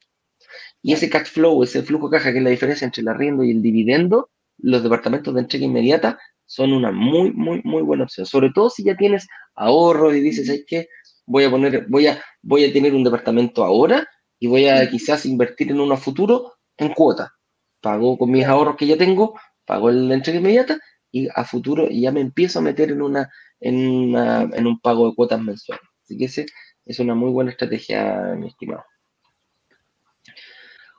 [0.82, 3.44] Y ese cash flow, ese flujo de caja, que es la diferencia entre el arriendo
[3.44, 8.26] y el dividendo, los departamentos de entrega inmediata son una muy, muy, muy buena opción.
[8.26, 10.88] Sobre todo si ya tienes ahorro y dices, ¿sabes qué?
[11.26, 14.08] Voy a poner, voy a, voy a tener un departamento ahora
[14.40, 17.34] y voy a quizás invertir en uno a futuro en cuota
[17.82, 20.80] pago con mis ahorros que ya tengo, pago la entrega inmediata
[21.12, 25.16] y a futuro ya me empiezo a meter en, una, en, en un pago de
[25.16, 25.86] cuotas mensuales.
[26.04, 26.46] Así que ese
[26.86, 28.84] es una muy buena estrategia, mi estimado.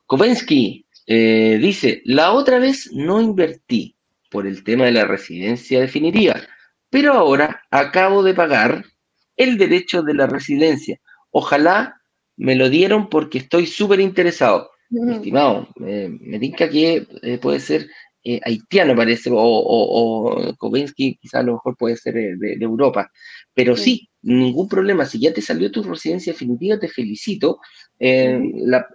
[0.07, 3.97] Kovensky eh, dice, la otra vez no invertí
[4.31, 6.37] por el tema de la residencia definitiva,
[6.89, 8.85] pero ahora acabo de pagar
[9.37, 11.01] el derecho de la residencia.
[11.31, 12.01] Ojalá
[12.37, 14.71] me lo dieron porque estoy súper interesado.
[14.91, 17.89] Estimado, me tinca que eh, puede ser
[18.25, 20.55] eh, haitiano, parece, o, o,
[20.95, 23.11] quizás a lo mejor puede ser de, Europa.
[23.55, 24.09] Pero sí.
[24.23, 25.07] ningún problema.
[25.07, 27.61] Si ya te salió tu residencia definitiva, te felicito.
[27.99, 28.87] la,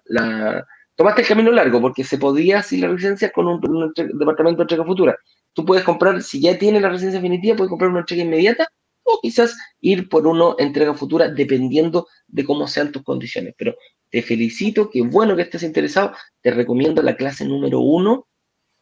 [0.95, 4.85] tomaste el camino largo porque se podía así la residencia con un, departamento de entrega
[4.85, 5.17] futura.
[5.53, 8.67] Tú puedes comprar, si ya tienes la residencia definitiva, puedes comprar una entrega inmediata
[9.03, 13.53] o quizás ir por uno entrega futura dependiendo de cómo sean tus condiciones.
[13.57, 13.75] Pero
[14.09, 16.13] te felicito, qué bueno que estés interesado.
[16.41, 18.27] Te recomiendo la clase número uno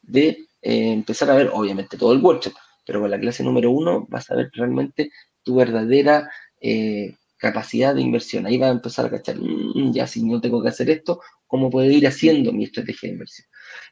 [0.01, 2.53] de eh, empezar a ver, obviamente, todo el workshop,
[2.86, 5.11] pero con la clase número uno vas a ver realmente
[5.43, 6.30] tu verdadera
[6.61, 8.45] eh, capacidad de inversión.
[8.45, 11.69] Ahí vas a empezar a cachar, mm, ya si no tengo que hacer esto, ¿cómo
[11.69, 13.47] puedo ir haciendo mi estrategia de inversión?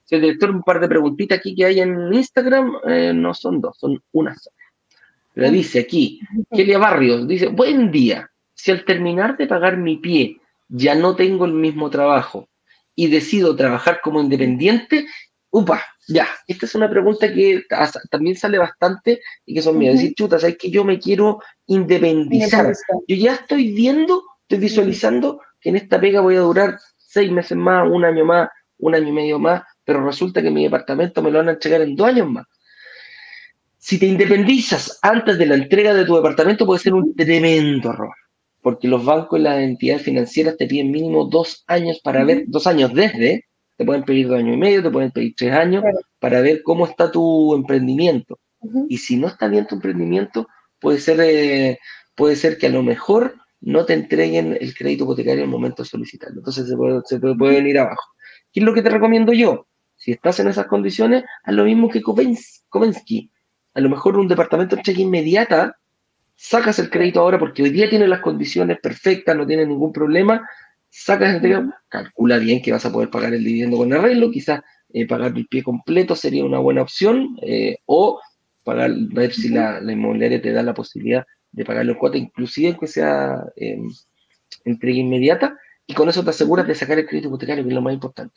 [0.06, 3.78] Señor director, un par de preguntitas aquí que hay en Instagram, eh, no son dos,
[3.78, 4.56] son una sola.
[5.34, 6.20] Pero dice aquí,
[6.50, 10.41] Kelia Barrios, dice, buen día, si al terminar de pagar mi pie
[10.72, 12.50] ya no tengo el mismo trabajo
[12.96, 15.06] y decido trabajar como independiente,
[15.50, 17.64] upa, ya, esta es una pregunta que
[18.10, 19.96] también sale bastante y que son mías.
[19.96, 22.74] Decir, chuta, ¿sabes que yo me quiero independizar?
[23.08, 27.58] Yo ya estoy viendo, estoy visualizando que en esta pega voy a durar seis meses
[27.58, 28.50] más, un año más,
[28.80, 31.82] un año y medio más, pero resulta que mi departamento me lo van a entregar
[31.82, 32.46] en dos años más.
[33.78, 38.14] Si te independizas antes de la entrega de tu departamento puede ser un tremendo error,
[38.62, 42.68] porque los bancos y las entidades financieras te piden mínimo dos años para ver, dos
[42.68, 43.46] años desde,
[43.78, 45.84] te pueden pedir dos años y medio, te pueden pedir tres años
[46.20, 48.40] para ver cómo está tu emprendimiento.
[48.90, 50.48] Y si no está bien tu emprendimiento,
[50.80, 51.80] puede ser, eh,
[52.16, 55.82] puede ser que a lo mejor no te entreguen el crédito hipotecario en el momento
[55.82, 56.40] de solicitarlo.
[56.40, 58.12] Entonces se puede, se puede venir abajo.
[58.52, 59.68] ¿Qué es lo que te recomiendo yo?
[59.96, 63.32] Si estás en esas condiciones, haz lo mismo que Kovensky
[63.74, 65.78] a lo mejor un departamento de cheque inmediata,
[66.42, 70.50] sacas el crédito ahora porque hoy día tiene las condiciones perfectas, no tiene ningún problema,
[70.90, 74.62] sacas el crédito, calcula bien que vas a poder pagar el dividendo con arreglo, quizás
[74.92, 78.20] eh, pagar el pie completo sería una buena opción, eh, o
[78.64, 82.88] pagar, ver si la, inmobiliaria te da la posibilidad de pagar los cuotas, inclusive que
[82.88, 83.88] sea em,
[84.66, 87.84] entrega inmediata, y con eso te aseguras de sacar el crédito hipotecario, que es lo
[87.84, 88.34] más importante.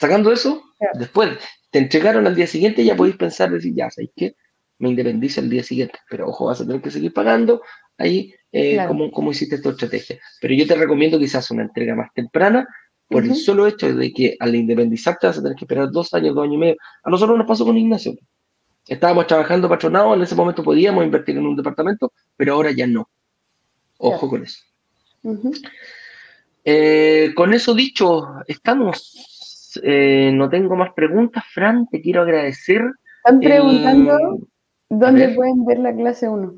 [0.00, 1.30] Sacando eso, después
[1.70, 4.34] te entregaron al día siguiente, ya podéis pensar, decir, ya, ¿sabéis qué?
[4.78, 7.62] Me independizo el día siguiente, pero ojo, vas a tener que seguir pagando
[7.96, 10.18] ahí eh, como, hiciste tu estrategia.
[10.40, 12.66] Pero yo te recomiendo quizás una entrega más temprana,
[13.08, 16.34] por el solo hecho de que al independizarte vas a tener que esperar dos años,
[16.34, 16.76] dos años y medio.
[17.02, 18.14] A nosotros nos pasó con Ignacio.
[18.86, 23.08] Estábamos trabajando patronado, en ese momento podíamos invertir en un departamento, pero ahora ya no.
[23.98, 24.62] Ojo con eso.
[26.64, 29.38] Eh, con eso dicho, estamos
[29.82, 31.44] eh, no tengo más preguntas.
[31.52, 32.82] Fran, te quiero agradecer.
[33.24, 34.38] Están preguntando
[34.88, 36.54] dónde pueden ver la clase 1.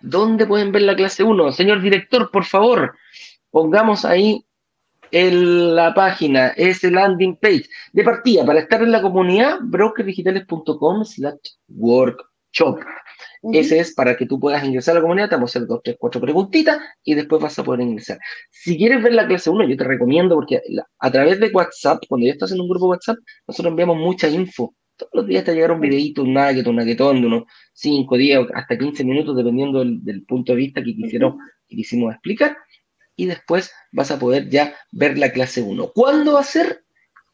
[0.00, 1.52] ¿Dónde pueden ver la clase 1?
[1.52, 2.94] Señor director, por favor,
[3.50, 4.46] pongamos ahí
[5.10, 7.64] la página, ese landing page.
[7.92, 12.80] De partida, para estar en la comunidad, brokerdigitales.com slash workshop.
[13.52, 15.80] Ese es para que tú puedas ingresar a la comunidad, te vamos a hacer dos,
[15.82, 18.18] tres, cuatro preguntitas y después vas a poder ingresar.
[18.50, 20.60] Si quieres ver la clase 1, yo te recomiendo porque
[20.98, 24.74] a través de WhatsApp, cuando ya estás en un grupo WhatsApp, nosotros enviamos mucha info.
[24.96, 27.44] Todos los días te llegará un videito, un nugget, un nuggetón de unos
[27.74, 31.38] 5, 10, hasta 15 minutos, dependiendo del, punto de vista que, quisieron,
[31.68, 32.56] que quisimos explicar.
[33.14, 35.92] Y después vas a poder ya ver la clase 1.
[35.94, 36.84] ¿Cuándo va a ser?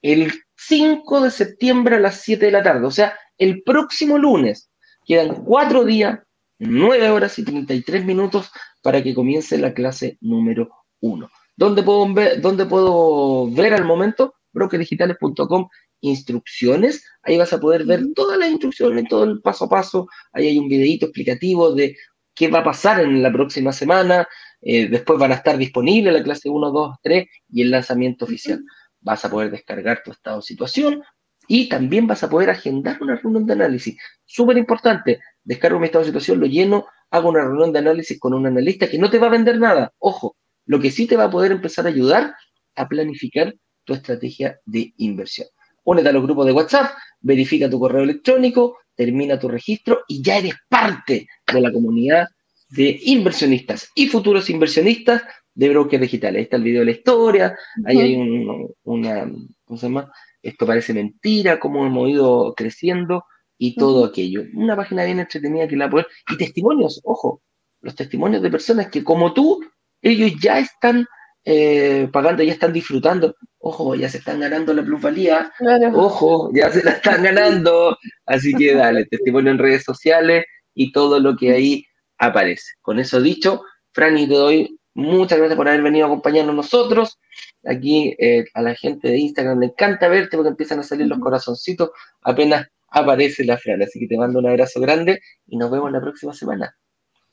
[0.00, 4.72] El 5 de septiembre a las 7 de la tarde, o sea, el próximo lunes
[5.04, 6.20] Quedan cuatro días,
[6.58, 8.50] nueve horas y 33 minutos
[8.82, 10.70] para que comience la clase número
[11.00, 11.28] uno.
[11.56, 14.34] ¿Dónde puedo ver, dónde puedo ver al momento?
[14.52, 15.68] brokerdigitales.com
[16.02, 20.48] instrucciones, ahí vas a poder ver todas las instrucciones, todo el paso a paso, ahí
[20.48, 21.96] hay un videito explicativo de
[22.34, 24.28] qué va a pasar en la próxima semana,
[24.60, 28.62] eh, después van a estar disponibles la clase 1, 2, 3 y el lanzamiento oficial.
[29.00, 31.02] Vas a poder descargar tu estado de situación,
[31.48, 33.98] y también vas a poder agendar una reunión de análisis.
[34.24, 38.34] Súper importante, descargo mi estado de situación, lo lleno, hago una reunión de análisis con
[38.34, 39.92] un analista que no te va a vender nada.
[39.98, 42.34] Ojo, lo que sí te va a poder empezar a ayudar
[42.76, 43.54] a planificar
[43.84, 45.48] tu estrategia de inversión.
[45.84, 50.38] Únete a los grupos de WhatsApp, verifica tu correo electrónico, termina tu registro y ya
[50.38, 52.26] eres parte de la comunidad
[52.68, 55.22] de inversionistas y futuros inversionistas
[55.54, 56.38] de brokers digitales.
[56.38, 59.30] Ahí está el video de la historia, ahí hay un, una,
[59.64, 60.10] ¿cómo se llama?
[60.42, 63.24] esto parece mentira, cómo hemos ido creciendo
[63.56, 64.42] y todo aquello.
[64.54, 66.06] Una página bien entretenida que la puede...
[66.28, 67.42] Y testimonios, ojo,
[67.80, 69.64] los testimonios de personas que como tú,
[70.00, 71.06] ellos ya están
[71.44, 73.34] eh, pagando, ya están disfrutando.
[73.58, 75.52] Ojo, ya se están ganando la plusvalía.
[75.94, 77.96] Ojo, ya se la están ganando.
[78.26, 80.44] Así que dale, testimonio en redes sociales
[80.74, 81.86] y todo lo que ahí
[82.18, 82.72] aparece.
[82.80, 83.62] Con eso dicho,
[83.92, 87.18] Franny, te doy muchas gracias por haber venido a acompañarnos nosotros.
[87.64, 91.18] aquí eh, a la gente de Instagram le encanta verte porque empiezan a salir los
[91.18, 91.90] corazoncitos
[92.22, 93.82] apenas aparece la Fran.
[93.82, 96.76] Así que te mando un abrazo grande y nos vemos la próxima semana.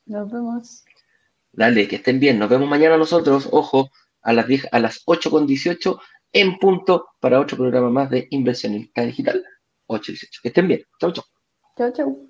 [0.06, 0.86] Nos vemos.
[1.52, 2.40] Dale, que estén bien.
[2.40, 3.90] Nos vemos mañana nosotros, ojo,
[4.22, 6.00] a las 10, a las 8 con 18
[6.32, 9.44] en punto para otro programa más de Inversionista Digital.
[9.88, 10.40] 8 18.
[10.42, 10.84] Que estén bien.
[11.00, 11.24] Chau, chau.
[11.78, 12.30] Chau, chau.